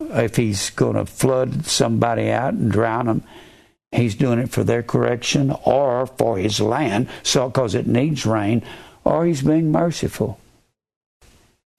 [0.00, 3.22] If he's going to flood somebody out and drown them,
[3.92, 8.62] he's doing it for their correction or for his land, so because it needs rain,
[9.04, 10.40] or he's being merciful.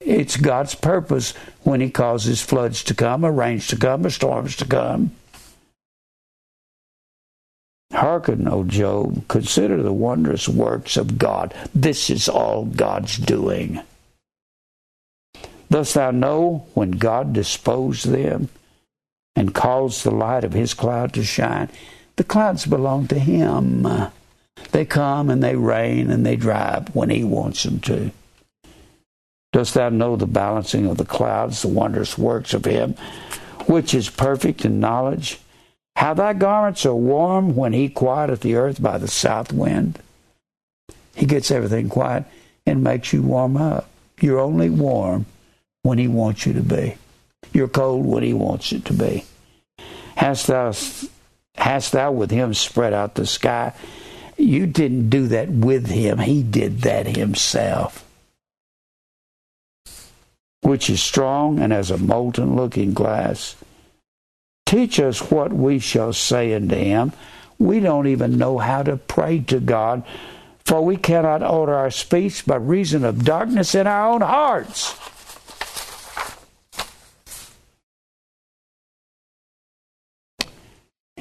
[0.04, 4.56] It's God's purpose when He causes floods to come, or rains to come, or storms
[4.56, 5.12] to come.
[7.92, 11.54] Hearken, O Job, consider the wondrous works of God.
[11.74, 13.80] This is all God's doing.
[15.72, 18.50] Dost thou know when God disposed them
[19.34, 21.70] and caused the light of his cloud to shine?
[22.16, 23.88] The clouds belong to him.
[24.72, 28.10] They come and they rain and they drive when he wants them to.
[29.54, 32.94] Dost thou know the balancing of the clouds, the wondrous works of him,
[33.66, 35.40] which is perfect in knowledge?
[35.96, 39.98] How thy garments are warm when he quieteth the earth by the south wind.
[41.14, 42.24] He gets everything quiet
[42.66, 43.88] and makes you warm up.
[44.20, 45.24] You're only warm
[45.82, 46.96] when he wants you to be.
[47.52, 49.24] You're cold when he wants it to be.
[50.16, 50.72] Hast thou,
[51.56, 53.74] hast thou with him spread out the sky?
[54.36, 56.18] You didn't do that with him.
[56.18, 58.04] He did that himself
[60.62, 63.56] which is strong and as a molten looking glass.
[64.64, 67.12] Teach us what we shall say unto him.
[67.58, 70.02] We don't even know how to pray to God,
[70.64, 74.98] for we cannot order our speech by reason of darkness in our own hearts.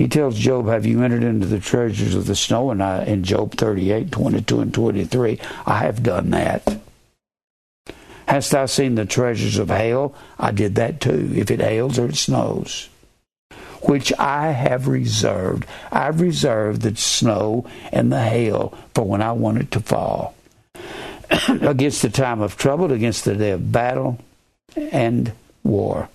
[0.01, 2.71] He tells Job, Have you entered into the treasures of the snow?
[2.71, 6.79] And I, in Job 38, 22 and 23, I have done that.
[8.27, 10.15] Hast thou seen the treasures of hail?
[10.39, 12.89] I did that too, if it hails or it snows.
[13.83, 15.67] Which I have reserved.
[15.91, 20.33] I've reserved the snow and the hail for when I want it to fall.
[21.47, 24.17] against the time of trouble, against the day of battle
[24.75, 25.31] and
[25.63, 26.09] war.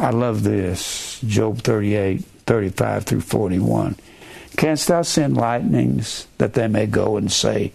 [0.00, 1.20] I love this.
[1.20, 3.96] Job 38, 35 through 41.
[4.56, 7.72] Canst thou send lightnings that they may go and say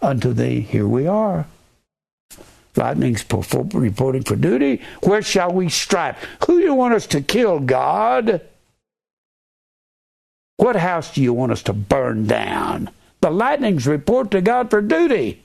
[0.00, 1.46] unto thee, Here we are?
[2.76, 4.80] Lightning's reporting for duty.
[5.02, 6.16] Where shall we strike?
[6.46, 8.42] Who do you want us to kill, God?
[10.56, 12.90] What house do you want us to burn down?
[13.22, 15.42] The lightnings report to God for duty.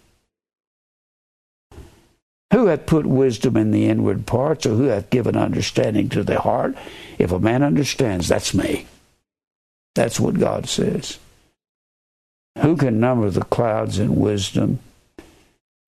[2.51, 6.41] Who hath put wisdom in the inward parts, or who hath given understanding to the
[6.41, 6.75] heart?
[7.17, 8.87] If a man understands, that's me.
[9.95, 11.17] That's what God says.
[12.59, 14.79] Who can number the clouds in wisdom?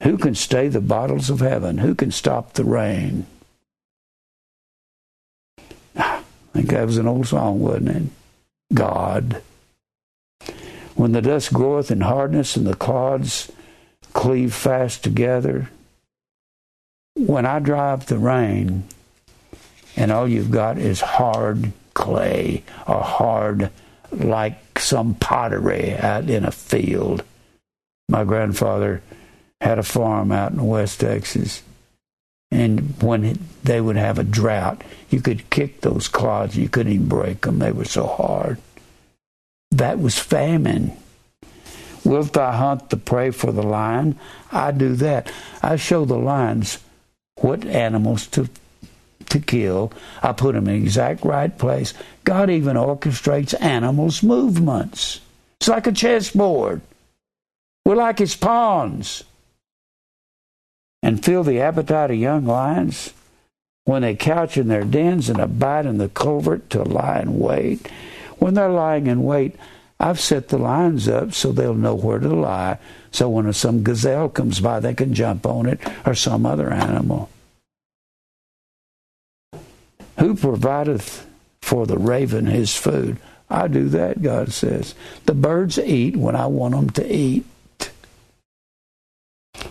[0.03, 1.79] Who can stay the bottles of heaven?
[1.79, 3.25] Who can stop the rain?
[5.97, 6.23] Ah, I
[6.53, 8.03] think that was an old song, wasn't it?
[8.73, 9.41] God.
[10.95, 13.51] When the dust groweth in hardness and the clods
[14.13, 15.69] cleave fast together,
[17.15, 18.83] when I drive the rain
[19.95, 23.69] and all you've got is hard clay or hard
[24.11, 27.23] like some pottery out in a field.
[28.09, 29.01] My grandfather
[29.61, 31.61] had a farm out in West Texas.
[32.51, 36.55] And when they would have a drought, you could kick those clods.
[36.55, 37.59] You couldn't even break them.
[37.59, 38.59] They were so hard.
[39.71, 40.95] That was famine.
[42.03, 44.19] Wilt thou hunt the prey for the lion?
[44.51, 45.31] I do that.
[45.63, 46.77] I show the lions
[47.35, 48.49] what animals to
[49.29, 49.91] to kill.
[50.21, 51.93] I put them in the exact right place.
[52.23, 55.21] God even orchestrates animals' movements.
[55.59, 56.81] It's like a chessboard.
[57.85, 59.23] We're like his pawns.
[61.01, 63.13] And fill the appetite of young lions
[63.85, 67.91] when they couch in their dens and abide in the covert to lie in wait.
[68.39, 69.55] When they're lying in wait,
[69.99, 72.77] I've set the lines up so they'll know where to lie.
[73.13, 77.29] So when some gazelle comes by, they can jump on it or some other animal.
[80.19, 81.25] Who provideth
[81.61, 83.17] for the raven his food?
[83.49, 84.95] I do that, God says.
[85.25, 87.45] The birds eat when I want them to eat.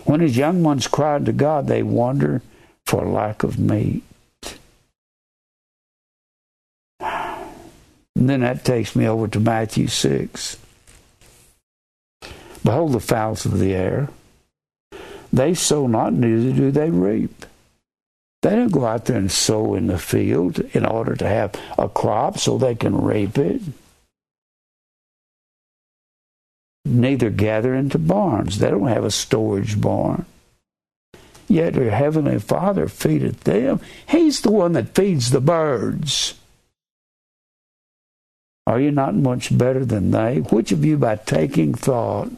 [0.05, 2.41] When his young ones cry to God, they wander
[2.85, 4.03] for lack of meat.
[6.99, 10.57] And then that takes me over to Matthew 6.
[12.63, 14.09] Behold the fowls of the air.
[15.31, 17.45] They sow not, neither do they reap.
[18.43, 21.89] They don't go out there and sow in the field in order to have a
[21.89, 23.61] crop so they can reap it.
[26.85, 28.59] Neither gather into barns.
[28.59, 30.25] They don't have a storage barn.
[31.47, 33.79] Yet your heavenly Father feedeth them.
[34.07, 36.35] He's the one that feeds the birds.
[38.67, 40.39] Are you not much better than they?
[40.39, 42.29] Which of you, by taking thought,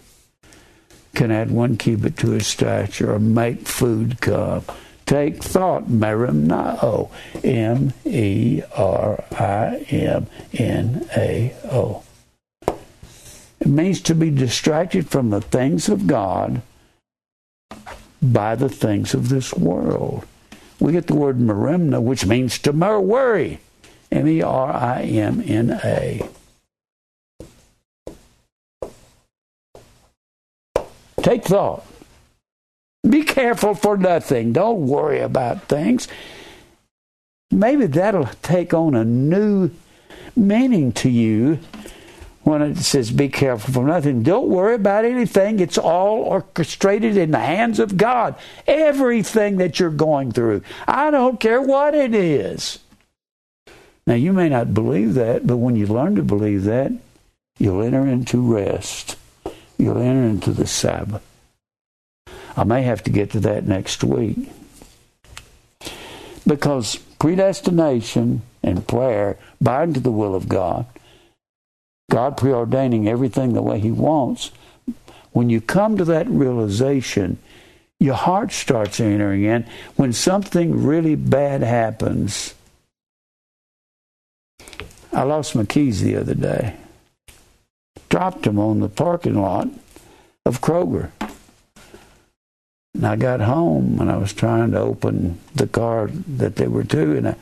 [1.15, 4.63] can add one cubit to his stature or make food come?
[5.05, 7.11] Take thought, merimnao,
[7.43, 12.03] M E R I M N A O.
[13.59, 16.61] It means to be distracted from the things of God
[18.21, 20.25] by the things of this world.
[20.79, 23.59] We get the word merimna, which means to worry.
[24.11, 26.27] M E R I M N A.
[31.25, 31.83] Take thought.
[33.09, 34.53] Be careful for nothing.
[34.53, 36.07] Don't worry about things.
[37.49, 39.71] Maybe that'll take on a new
[40.35, 41.57] meaning to you
[42.43, 44.21] when it says be careful for nothing.
[44.21, 45.59] Don't worry about anything.
[45.59, 48.35] It's all orchestrated in the hands of God.
[48.67, 50.61] Everything that you're going through.
[50.87, 52.77] I don't care what it is.
[54.05, 56.91] Now, you may not believe that, but when you learn to believe that,
[57.57, 59.17] you'll enter into rest.
[59.77, 61.23] You'll enter into the Sabbath.
[62.57, 64.49] I may have to get to that next week.
[66.47, 70.85] Because predestination and prayer bind to the will of God,
[72.09, 74.51] God preordaining everything the way He wants,
[75.31, 77.39] when you come to that realization,
[77.99, 79.65] your heart starts entering in.
[79.95, 82.53] When something really bad happens,
[85.11, 86.75] I lost my keys the other day.
[88.15, 89.67] Dropped them on the parking lot
[90.45, 91.11] of Kroger.
[92.93, 96.85] And I got home and I was trying to open the car that they were
[96.85, 97.35] to, and I,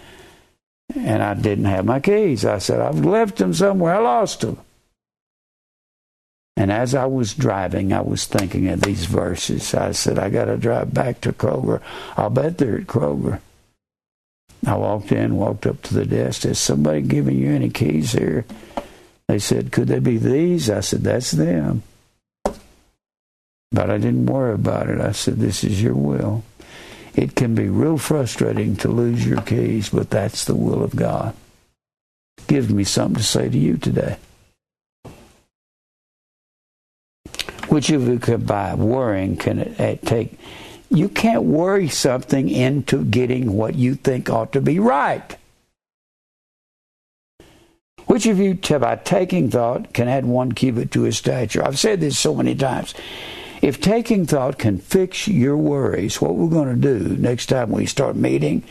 [0.95, 2.43] and I didn't have my keys.
[2.43, 3.93] I said, I've left them somewhere.
[3.93, 4.57] I lost them.
[6.57, 9.75] And as I was driving, I was thinking of these verses.
[9.75, 11.83] I said, I got to drive back to Kroger.
[12.17, 13.41] I'll bet they're at Kroger.
[14.65, 16.45] I walked in, walked up to the desk.
[16.45, 18.45] Is somebody giving you any keys here?
[19.27, 20.69] They said, Could they be these?
[20.69, 21.83] I said, That's them.
[22.43, 25.01] But I didn't worry about it.
[25.01, 26.43] I said, This is your will.
[27.15, 31.35] It can be real frustrating to lose your keys, but that's the will of God.
[32.47, 34.17] Give me something to say to you today.
[37.69, 40.37] Which of you could by worrying can it take
[40.93, 45.35] you can't worry something into getting what you think ought to be right.
[48.05, 51.65] Which of you, by taking thought, can add one cubit to his stature?
[51.65, 52.93] I've said this so many times.
[53.61, 57.85] If taking thought can fix your worries, what we're going to do next time we
[57.85, 58.63] start meeting,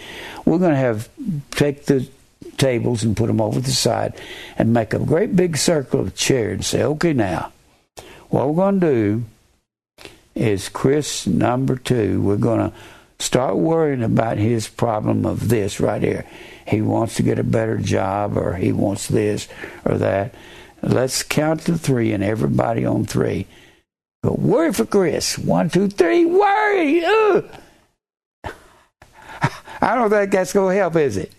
[0.44, 1.08] we're going to have
[1.52, 2.06] take the
[2.58, 4.14] tables and put them over the side
[4.58, 7.52] and make a great big circle of chairs and say, okay, now,
[8.28, 9.24] what we're going to do
[10.34, 12.20] is Chris number two.
[12.20, 12.76] We're going to
[13.18, 16.26] start worrying about his problem of this right here.
[16.66, 19.48] He wants to get a better job or he wants this
[19.84, 20.34] or that.
[20.82, 23.46] Let's count to three and everybody on three.
[24.24, 25.38] Go worry for Chris.
[25.38, 27.04] One, two, three, worry.
[27.04, 27.44] Ugh.
[29.80, 31.32] I don't think that's going to help, is it?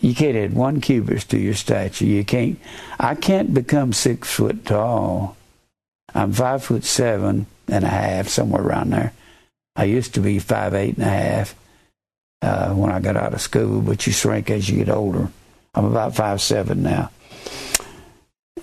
[0.00, 2.04] You can't add one cubit to your stature.
[2.04, 2.58] You can't.
[3.00, 5.36] I can't become six foot tall.
[6.14, 9.12] I'm five foot seven and a half, somewhere around there.
[9.74, 11.54] I used to be five eight and a half
[12.42, 15.28] uh, when I got out of school, but you shrink as you get older.
[15.74, 17.10] I'm about five seven now.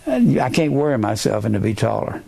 [0.07, 2.23] I can't worry myself into be taller.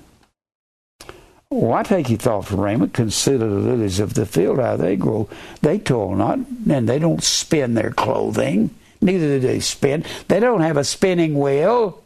[1.49, 2.93] Why take you thought for raiment?
[2.93, 5.29] Consider the lilies of the field, how they grow.
[5.61, 6.39] They toil not,
[6.69, 8.71] and they don't spin their clothing.
[9.01, 10.03] Neither do they spin.
[10.27, 12.01] They don't have a spinning wheel.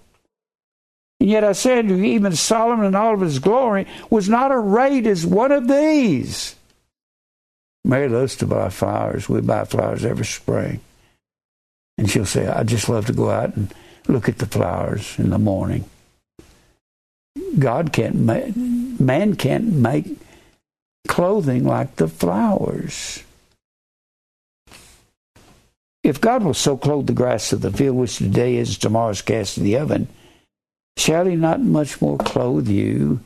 [1.20, 5.26] And yet I said even Solomon in all of his glory was not arrayed as
[5.26, 6.56] one of these.
[7.90, 9.28] Mary loves to buy flowers.
[9.28, 10.80] We buy flowers every spring.
[11.98, 13.74] And she'll say, I just love to go out and
[14.08, 15.86] look at the flowers in the morning.
[17.58, 20.06] God can't make, man can't make
[21.08, 23.24] clothing like the flowers.
[26.04, 29.58] If God will so clothe the grass of the field, which today is tomorrow's cast
[29.58, 30.08] in the oven,
[30.96, 33.20] shall he not much more clothe you,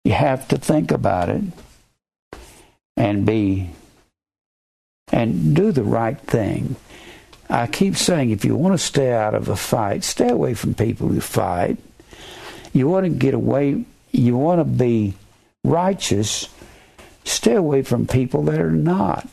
[0.02, 1.42] You have to think about it
[2.96, 3.68] and be
[5.12, 6.76] and do the right thing.
[7.50, 10.74] I keep saying if you want to stay out of a fight, stay away from
[10.74, 11.78] people who fight.
[12.72, 15.14] You want to get away, you want to be
[15.64, 16.48] righteous,
[17.24, 19.28] stay away from people that are not.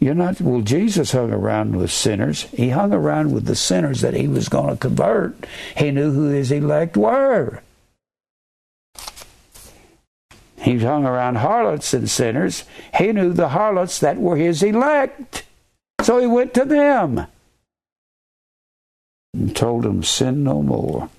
[0.00, 2.42] You're not, well, Jesus hung around with sinners.
[2.44, 5.44] He hung around with the sinners that he was going to convert.
[5.76, 7.62] He knew who his elect were.
[10.56, 12.64] He hung around harlots and sinners.
[12.96, 15.44] He knew the harlots that were his elect.
[16.00, 17.26] So he went to them
[19.34, 21.10] and told them, Sin no more.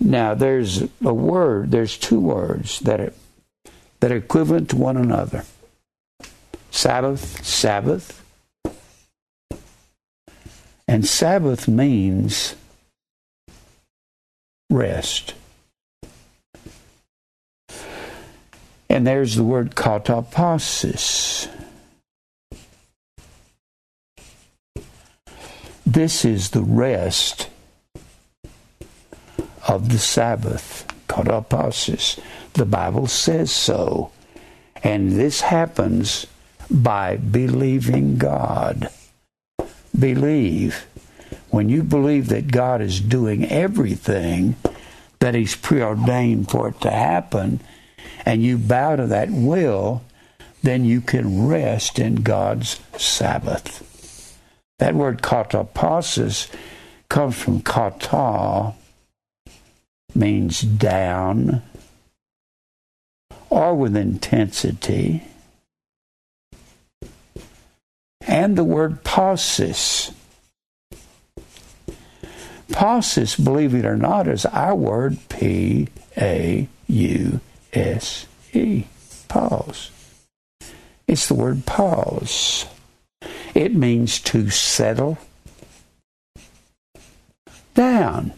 [0.00, 3.12] Now, there's a word, there's two words that are,
[4.00, 5.44] that are equivalent to one another
[6.70, 8.20] Sabbath, Sabbath.
[10.86, 12.56] And Sabbath means
[14.68, 15.34] rest.
[18.90, 21.48] And there's the word katapausis.
[25.86, 27.50] This is the rest
[29.68, 32.18] of the Sabbath, katapausis.
[32.54, 34.10] The Bible says so.
[34.82, 36.26] And this happens
[36.70, 38.88] by believing God.
[39.98, 40.86] Believe.
[41.50, 44.56] When you believe that God is doing everything
[45.20, 47.60] that He's preordained for it to happen,
[48.24, 50.02] and you bow to that will,
[50.62, 53.93] then you can rest in God's Sabbath.
[54.78, 56.50] That word katapausis
[57.08, 58.74] comes from kata,
[60.14, 61.62] means down,
[63.50, 65.22] or with intensity.
[68.26, 70.12] And the word pausis.
[72.68, 77.40] Pausis, believe it or not, is our word P A U
[77.72, 78.84] S E.
[79.28, 79.90] Pause.
[81.06, 82.66] It's the word pause.
[83.54, 85.18] It means to settle
[87.74, 88.32] down.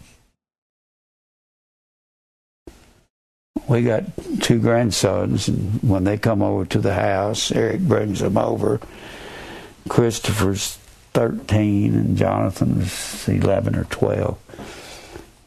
[3.67, 4.05] We got
[4.41, 8.81] two grandsons, and when they come over to the house, Eric brings them over
[9.89, 10.79] Christopher's
[11.15, 14.39] 13 and Jonathan's 11 or 12.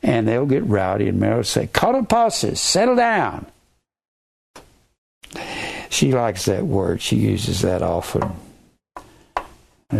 [0.01, 3.45] And they'll get rowdy and Mary will say, Kotoposis, settle down.
[5.89, 7.01] She likes that word.
[7.01, 8.33] She uses that often.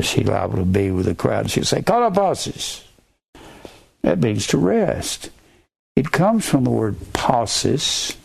[0.02, 1.50] She liable to be with the crowd.
[1.50, 2.84] She'll say, Kotoposis.
[4.02, 5.30] That means to rest.
[5.96, 8.16] It comes from the word pausis,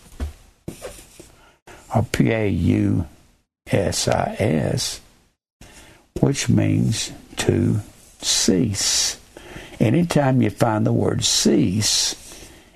[1.94, 3.06] or P A U
[3.66, 5.00] S I S,
[6.20, 7.80] which means to
[8.20, 9.18] cease.
[9.80, 12.14] Anytime you find the word cease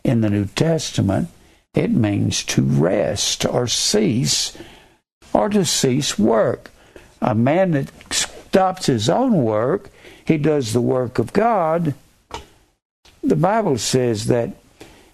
[0.02, 1.28] in the New Testament,
[1.74, 4.56] it means to rest or cease
[5.32, 6.70] or to cease work.
[7.20, 7.92] A man that
[8.48, 9.90] stops his own work,
[10.24, 11.94] he does the work of God.
[13.22, 14.56] The Bible says that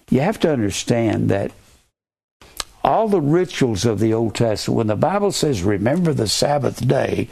[0.09, 1.51] you have to understand that
[2.83, 7.27] all the rituals of the Old Testament, when the Bible says, remember the Sabbath day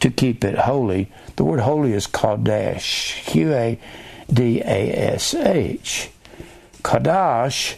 [0.00, 3.78] to keep it holy, the word holy is Kodesh, Q A
[4.32, 6.10] D A S H.
[6.82, 7.76] Kadash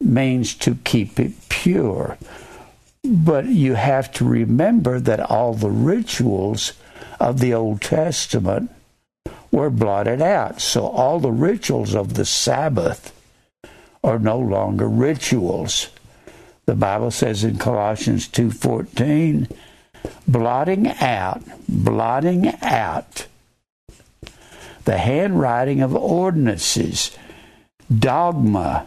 [0.00, 2.16] means to keep it pure.
[3.04, 6.72] But you have to remember that all the rituals
[7.20, 8.70] of the Old Testament
[9.52, 10.60] were blotted out.
[10.60, 13.12] So all the rituals of the Sabbath
[14.02, 15.88] are no longer rituals.
[16.66, 19.48] The Bible says in Colossians 2:14,
[20.26, 23.26] blotting out, blotting out
[24.84, 27.10] the handwriting of ordinances,
[27.96, 28.86] dogma,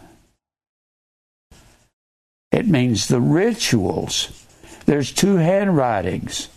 [2.50, 4.44] it means the rituals.
[4.86, 6.48] There's two handwritings.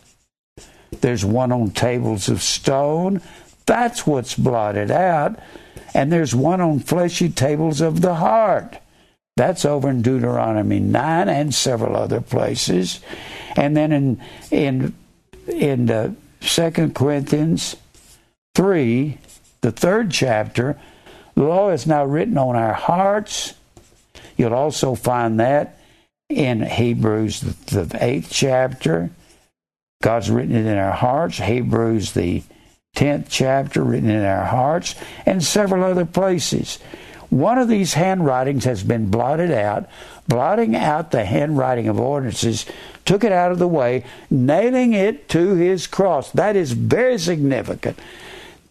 [1.01, 3.21] There's one on tables of stone.
[3.65, 5.39] That's what's blotted out.
[5.93, 8.77] And there's one on fleshy tables of the heart.
[9.35, 12.99] That's over in Deuteronomy 9 and several other places.
[13.55, 14.93] And then in in
[15.47, 17.75] in uh, 2 Corinthians
[18.55, 19.17] 3,
[19.61, 20.79] the third chapter,
[21.35, 23.53] the law is now written on our hearts.
[24.37, 25.77] You'll also find that
[26.29, 29.11] in Hebrews, the, the eighth chapter.
[30.01, 31.37] God's written it in our hearts.
[31.37, 32.43] Hebrews, the
[32.95, 34.95] 10th chapter, written in our hearts,
[35.25, 36.79] and several other places.
[37.29, 39.89] One of these handwritings has been blotted out,
[40.27, 42.65] blotting out the handwriting of ordinances,
[43.05, 46.31] took it out of the way, nailing it to his cross.
[46.31, 47.99] That is very significant.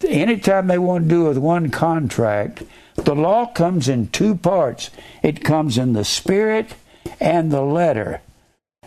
[0.07, 2.62] Anytime they want to do with one contract,
[2.94, 4.90] the law comes in two parts
[5.23, 6.74] it comes in the spirit
[7.20, 8.20] and the letter.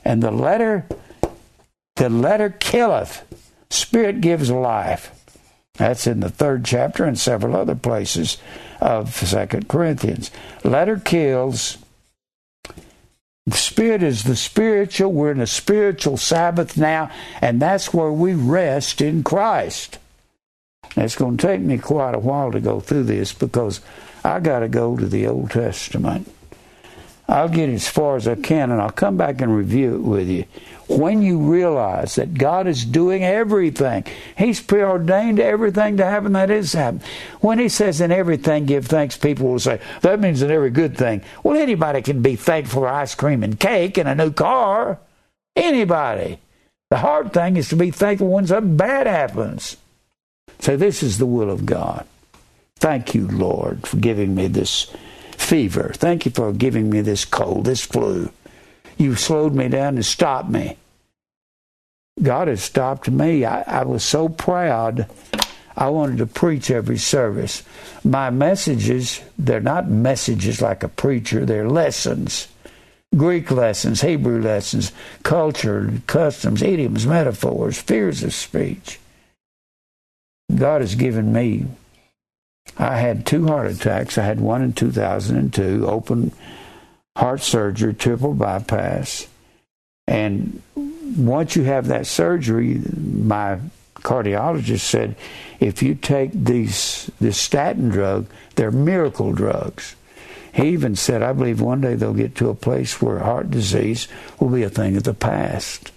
[0.03, 0.86] And the letter,
[1.99, 3.26] the letter killeth,
[3.69, 5.13] spirit gives life.
[5.73, 8.38] That's in the third chapter and several other places
[8.80, 10.31] of Second Corinthians.
[10.63, 11.77] Letter kills.
[13.45, 15.11] The spirit is the spiritual.
[15.11, 17.11] We're in a spiritual Sabbath now,
[17.41, 19.97] and that's where we rest in Christ.
[20.95, 23.81] it's going to take me quite a while to go through this because
[24.23, 26.31] I got to go to the Old Testament.
[27.27, 30.30] I'll get as far as I can and I'll come back and review it with
[30.30, 30.45] you.
[30.90, 34.06] When you realize that God is doing everything,
[34.36, 37.07] He's preordained everything to happen that is happening.
[37.41, 40.98] When He says in everything give thanks, people will say, that means in every good
[40.98, 41.22] thing.
[41.44, 44.99] Well, anybody can be thankful for ice cream and cake and a new car.
[45.56, 46.40] Anybody.
[46.90, 49.78] The hard thing is to be thankful when something bad happens.
[50.60, 52.07] So this is the will of God.
[52.78, 54.91] Thank you, Lord, for giving me this
[55.34, 55.91] fever.
[55.94, 58.32] Thank you for giving me this cold, this flu.
[58.99, 60.77] You slowed me down and stopped me.
[62.21, 63.45] God has stopped me.
[63.45, 65.09] I, I was so proud.
[65.76, 67.63] I wanted to preach every service.
[68.03, 72.49] My messages, they're not messages like a preacher, they're lessons.
[73.15, 74.91] Greek lessons, Hebrew lessons,
[75.23, 78.99] culture, customs, idioms, metaphors, fears of speech.
[80.53, 81.65] God has given me
[82.77, 84.17] I had two heart attacks.
[84.17, 86.31] I had one in 2002, open
[87.15, 89.27] heart surgery, triple bypass.
[90.07, 90.61] And
[91.18, 93.60] once you have that surgery, my
[93.95, 95.15] cardiologist said,
[95.60, 99.95] if you take these this statin drug, they're miracle drugs.
[100.53, 104.07] He even said, I believe one day they'll get to a place where heart disease
[104.40, 105.91] will be a thing of the past.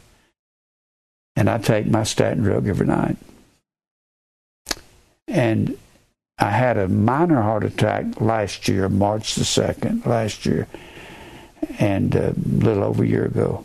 [1.36, 3.16] And I take my statin drug every night.
[5.26, 5.78] And
[6.38, 10.66] I had a minor heart attack last year, March the 2nd, last year,
[11.78, 13.64] and a little over a year ago.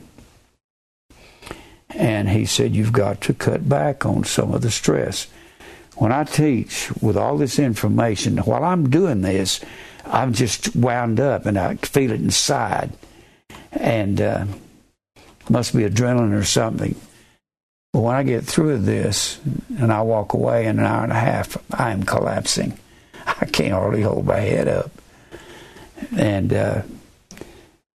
[1.90, 5.28] And he said, You've got to cut back on some of the stress.
[5.96, 9.62] When I teach with all this information, while I'm doing this,
[10.06, 12.92] I'm just wound up and I feel it inside.
[13.72, 14.46] And uh,
[15.50, 16.96] must be adrenaline or something.
[17.94, 19.40] But when I get through this
[19.80, 22.78] and I walk away in an hour and a half, I am collapsing.
[23.26, 24.92] I can't hardly hold my head up.
[26.16, 26.82] And uh,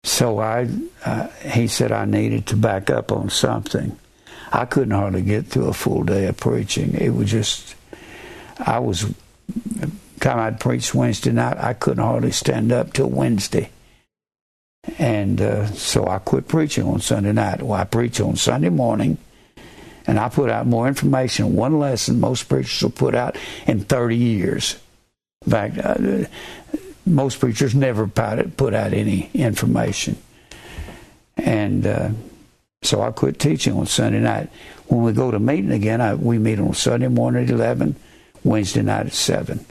[0.04, 0.68] so I,
[1.04, 3.98] uh, he said I needed to back up on something.
[4.52, 6.94] I couldn't hardly get through a full day of preaching.
[6.94, 7.74] It was just,
[8.58, 9.12] I was,
[10.20, 13.70] time I'd preach Wednesday night, I couldn't hardly stand up till Wednesday.
[14.98, 17.62] And uh, so I quit preaching on Sunday night.
[17.62, 19.16] Well, I preach on Sunday morning,
[20.06, 24.16] and I put out more information, one lesson most preachers will put out in 30
[24.16, 24.76] years.
[25.46, 26.26] In fact, uh,
[27.04, 30.16] most preachers never put out any information.
[31.36, 32.10] And uh,
[32.82, 34.50] so I quit teaching on Sunday night.
[34.86, 37.96] When we go to meeting again, I, we meet on Sunday morning at 11,
[38.44, 39.64] Wednesday night at 7.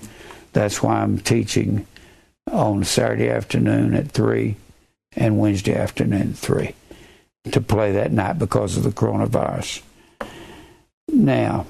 [0.54, 1.86] That's why I'm teaching
[2.52, 4.56] on Saturday afternoon at 3
[5.16, 6.74] and Wednesday afternoon at 3
[7.52, 9.82] to play that night because of the coronavirus.
[11.08, 11.66] Now,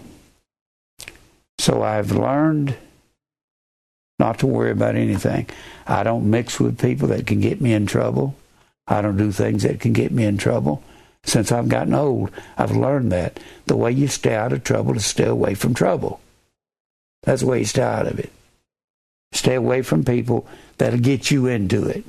[1.58, 2.76] so I've learned
[4.22, 5.48] not to worry about anything.
[5.88, 8.36] I don't mix with people that can get me in trouble.
[8.88, 10.84] I don't do things that can get me in trouble.
[11.24, 15.08] Since I've gotten old, I've learned that the way you stay out of trouble is
[15.08, 16.22] stay away from trouble.
[17.24, 18.32] That's the way you stay out of it.
[19.32, 20.46] Stay away from people
[20.78, 22.06] that'll get you into it.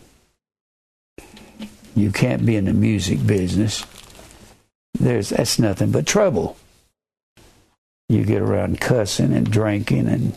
[1.96, 3.86] You can't be in the music business.
[5.00, 6.58] There's that's nothing but trouble.
[8.10, 10.36] You get around cussing and drinking and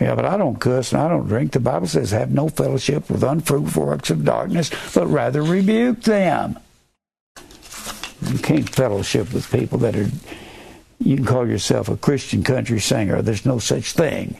[0.00, 1.52] yeah, but I don't cuss and I don't drink.
[1.52, 6.58] The Bible says, have no fellowship with unfruitful works of darkness, but rather rebuke them.
[8.22, 10.08] You can't fellowship with people that are,
[11.00, 13.22] you can call yourself a Christian country singer.
[13.22, 14.38] There's no such thing.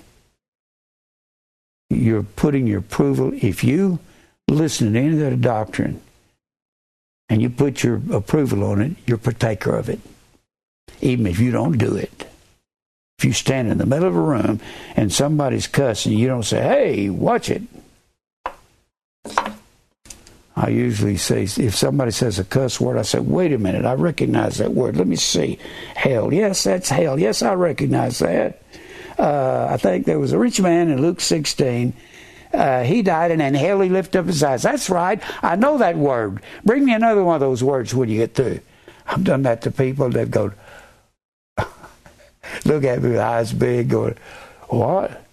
[1.91, 3.99] You're putting your approval, if you
[4.49, 6.01] listen to any of other doctrine
[7.29, 10.01] and you put your approval on it, you're partaker of it,
[11.01, 12.28] even if you don't do it.
[13.19, 14.61] If you stand in the middle of a room
[14.95, 17.63] and somebody's cussing, you don't say, hey, watch it.
[20.55, 23.95] I usually say, if somebody says a cuss word, I say, wait a minute, I
[23.95, 24.97] recognize that word.
[24.97, 25.59] Let me see.
[25.97, 27.19] Hell, yes, that's hell.
[27.19, 28.63] Yes, I recognize that.
[29.19, 31.93] Uh, I think there was a rich man in Luke 16.
[32.55, 34.63] Uh, he died, and in hell he lifted up his eyes.
[34.63, 35.21] That's right.
[35.43, 36.41] I know that word.
[36.65, 38.61] Bring me another one of those words when you get through.
[39.09, 40.53] I've done that to people that go,
[42.65, 44.17] look at me with eyes big, going,
[44.69, 45.25] What?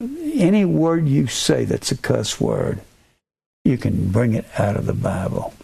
[0.00, 2.80] Any word you say that's a cuss word,
[3.64, 5.54] you can bring it out of the Bible.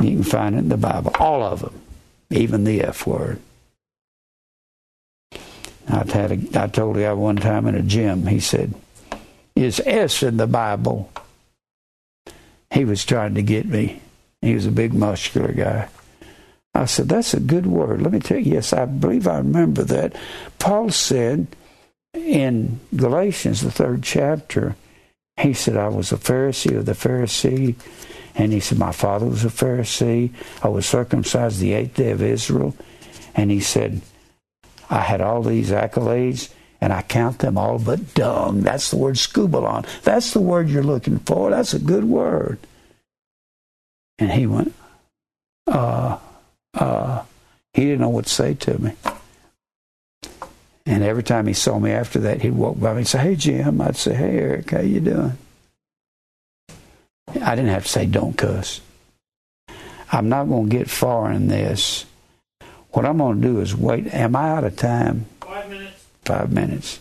[0.00, 1.80] You can find it in the Bible, all of them,
[2.30, 3.40] even the F word.
[5.88, 8.74] I had a, I told a guy one time in a gym, he said,
[9.54, 11.10] Is S in the Bible?
[12.72, 14.00] He was trying to get me.
[14.40, 15.88] He was a big muscular guy.
[16.74, 18.02] I said, That's a good word.
[18.02, 20.16] Let me tell you, yes, I believe I remember that.
[20.58, 21.46] Paul said
[22.14, 24.76] in Galatians, the third chapter,
[25.36, 27.74] he said, I was a Pharisee of the Pharisee.
[28.34, 30.32] And he said, My father was a Pharisee.
[30.62, 32.74] I was circumcised the eighth day of Israel.
[33.34, 34.00] And he said,
[34.90, 38.60] I had all these accolades and I count them all but dung.
[38.60, 39.86] That's the word skubalon.
[40.02, 41.50] That's the word you're looking for.
[41.50, 42.58] That's a good word.
[44.18, 44.74] And he went,
[45.66, 46.18] uh,
[46.74, 47.22] uh,
[47.72, 48.92] he didn't know what to say to me.
[50.86, 53.36] And every time he saw me after that, he'd walk by me and say, Hey,
[53.36, 53.80] Jim.
[53.80, 55.38] I'd say, Hey, Eric, how you doing?
[57.40, 58.80] I didn't have to say, Don't cuss.
[60.12, 62.04] I'm not going to get far in this.
[62.90, 64.06] What I'm going to do is wait.
[64.14, 65.26] Am I out of time?
[65.40, 66.06] Five minutes.
[66.24, 67.00] Five minutes.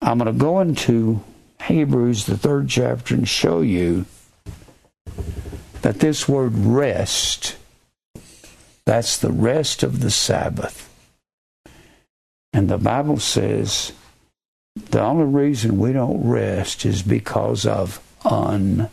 [0.00, 1.22] I'm going to go into
[1.62, 4.06] Hebrews, the third chapter, and show you
[5.82, 7.56] that this word rest
[8.84, 10.88] that's the rest of the Sabbath.
[12.52, 13.92] And the Bible says
[14.74, 18.90] the only reason we don't rest is because of unbelief.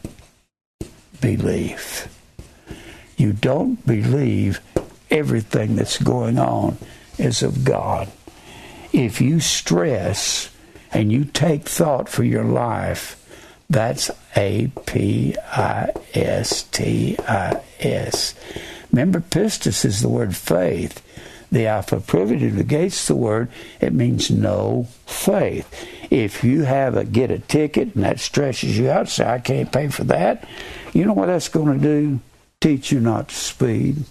[3.17, 4.61] You don't believe
[5.09, 6.77] everything that's going on
[7.17, 8.09] is of God.
[8.93, 10.49] If you stress
[10.91, 13.15] and you take thought for your life,
[13.69, 18.33] that's A P I S T I S.
[18.91, 21.03] Remember, pistis is the word faith.
[21.51, 23.49] The alpha privative negates the word.
[23.81, 25.87] It means no faith.
[26.11, 29.71] If you have a get a ticket and that stresses you out, say I can't
[29.71, 30.47] pay for that.
[30.93, 32.19] You know what that's going to do?
[32.61, 34.03] Teach you not to speed.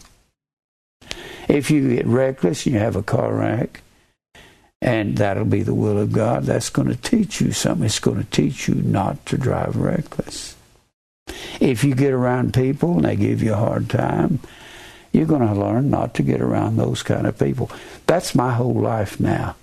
[1.49, 3.83] If you get reckless and you have a car wreck,
[4.81, 7.87] and that'll be the will of God, that's going to teach you something.
[7.87, 10.57] It's going to teach you not to drive reckless.
[11.61, 14.41] If you get around people and they give you a hard time,
[15.13, 17.71] you're going to learn not to get around those kind of people.
[18.07, 19.57] That's my whole life now.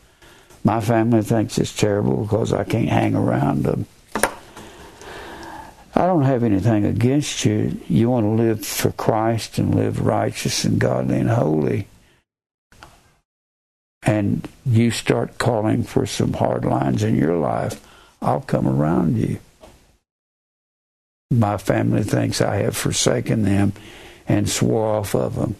[0.63, 3.85] My family thinks it's terrible because I can't hang around them.
[5.97, 7.79] I don't have anything against you.
[7.87, 11.87] You want to live for Christ and live righteous and godly and holy.
[14.03, 17.85] And you start calling for some hard lines in your life,
[18.21, 19.39] I'll come around you.
[21.31, 23.73] My family thinks I have forsaken them
[24.27, 25.55] and swore off of them.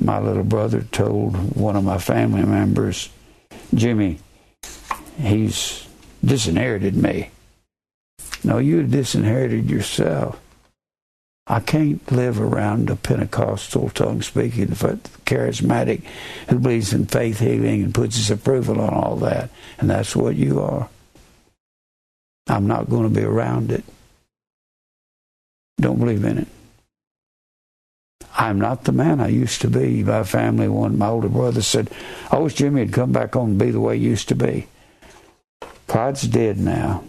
[0.00, 3.08] My little brother told one of my family members,
[3.74, 4.18] Jimmy,
[5.18, 5.86] he's
[6.24, 7.30] disinherited me.
[8.44, 10.38] No, you disinherited yourself.
[11.46, 16.02] I can't live around a Pentecostal, tongue speaking, charismatic
[16.48, 19.50] who believes in faith healing and puts his approval on all that.
[19.78, 20.88] And that's what you are.
[22.48, 23.84] I'm not going to be around it.
[25.80, 26.48] Don't believe in it.
[28.34, 30.02] I'm not the man I used to be.
[30.02, 31.90] My family, one, my older brother said,
[32.30, 34.66] I wish Jimmy had come back on and be the way he used to be.
[35.86, 37.04] Pride's dead now.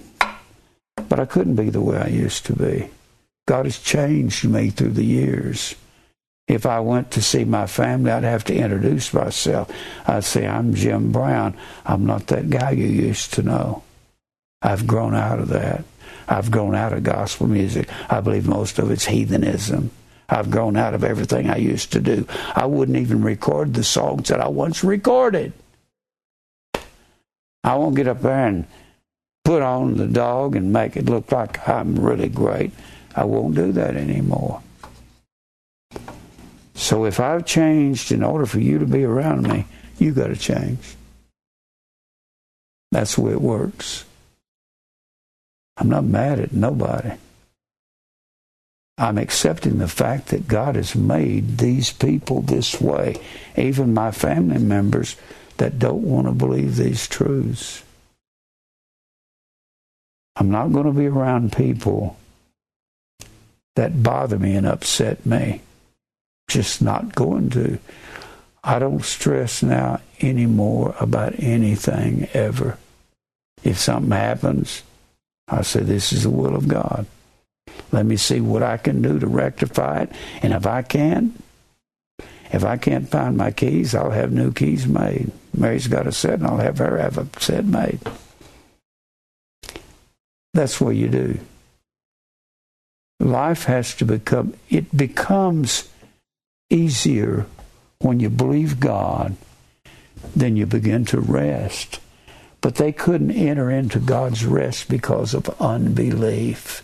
[1.07, 2.89] But I couldn't be the way I used to be.
[3.47, 5.75] God has changed me through the years.
[6.47, 9.71] If I went to see my family, I'd have to introduce myself.
[10.05, 11.55] I'd say, I'm Jim Brown.
[11.85, 13.83] I'm not that guy you used to know.
[14.61, 15.85] I've grown out of that.
[16.27, 17.89] I've grown out of gospel music.
[18.09, 19.91] I believe most of it's heathenism.
[20.34, 22.26] I've grown out of everything I used to do.
[22.55, 25.53] I wouldn't even record the songs that I once recorded.
[27.64, 28.65] I won't get up there and
[29.45, 32.72] put on the dog and make it look like I'm really great.
[33.15, 34.64] I won't do that anymore.
[36.73, 39.65] So if I've changed in order for you to be around me,
[39.99, 40.95] you got to change.
[42.91, 44.03] That's the way it works.
[45.77, 47.11] I'm not mad at nobody.
[48.97, 53.19] I'm accepting the fact that God has made these people this way,
[53.57, 55.15] even my family members
[55.57, 57.83] that don't want to believe these truths.
[60.35, 62.17] I'm not going to be around people
[63.75, 65.61] that bother me and upset me.
[66.47, 67.79] Just not going to.
[68.63, 72.77] I don't stress now anymore about anything ever.
[73.63, 74.83] If something happens,
[75.47, 77.05] I say, This is the will of God.
[77.94, 80.11] Let me see what I can do to rectify it.
[80.41, 81.40] And if I can't,
[82.52, 85.31] if I can't find my keys, I'll have new keys made.
[85.56, 87.99] Mary's got a set, and I'll have her have a set made.
[90.56, 91.40] That's what you do.
[93.19, 95.88] Life has to become, it becomes
[96.72, 97.45] easier
[97.99, 99.35] when you believe God,
[100.35, 101.99] then you begin to rest.
[102.60, 106.81] But they couldn't enter into God's rest because of unbelief.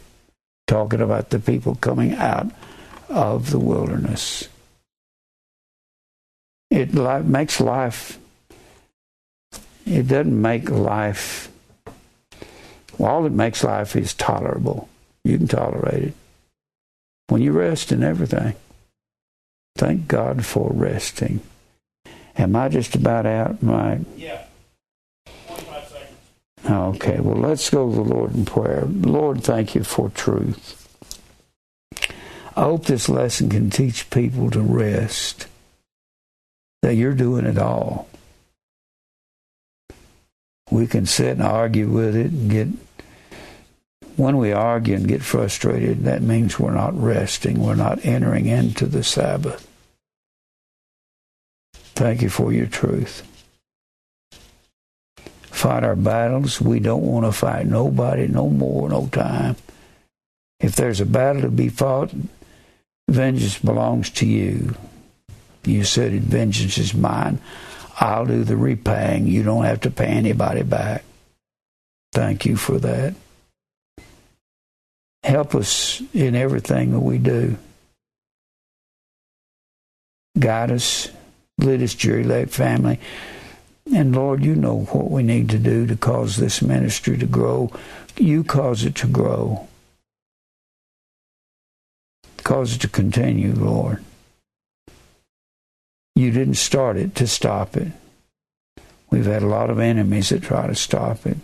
[0.70, 2.52] Talking about the people coming out
[3.10, 4.48] of the wilderness.
[6.70, 6.94] It
[7.26, 8.20] makes life,
[9.88, 11.50] it doesn't make life,
[13.00, 14.88] all it makes life is tolerable.
[15.24, 16.14] You can tolerate it
[17.30, 18.54] when you rest in everything.
[19.76, 21.40] Thank God for resting.
[22.38, 24.02] Am I just about out, Mike?
[24.16, 24.44] Yeah.
[26.70, 27.02] 25 seconds.
[27.02, 28.86] Okay, well, let's go to the Lord in prayer.
[28.86, 30.76] Lord, thank you for truth.
[32.56, 35.48] I hope this lesson can teach people to rest,
[36.82, 38.08] that you're doing it all.
[40.70, 42.68] We can sit and argue with it and get
[44.18, 47.64] when we argue and get frustrated, that means we're not resting.
[47.64, 49.66] We're not entering into the Sabbath.
[51.74, 53.24] Thank you for your truth.
[55.60, 56.61] Fight our battles.
[56.61, 59.57] We don't want to fight nobody no more, no time.
[60.61, 62.14] If there's a battle to be fought,
[63.10, 64.76] vengeance belongs to you.
[65.65, 67.41] You said vengeance is mine.
[67.99, 69.27] I'll do the repaying.
[69.27, 71.03] You don't have to pay anybody back.
[72.14, 73.15] Thank you for that.
[75.23, 77.57] Help us in everything that we do.
[80.40, 81.10] Guide us,
[81.57, 82.98] lead us, Jerry Lake family.
[83.94, 87.72] And Lord, you know what we need to do to cause this ministry to grow.
[88.18, 89.68] You cause it to grow.
[92.44, 94.03] Cause it to continue, Lord.
[96.16, 97.91] You didn't start it to stop it.
[99.10, 101.38] We've had a lot of enemies that try to stop it.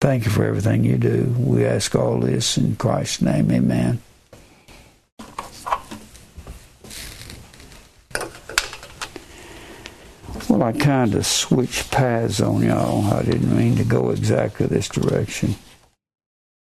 [0.00, 1.34] Thank you for everything you do.
[1.38, 3.50] We ask all this in Christ's name.
[3.50, 4.00] Amen.
[10.48, 13.12] Well, I kind of switched paths on y'all.
[13.12, 15.56] I didn't mean to go exactly this direction.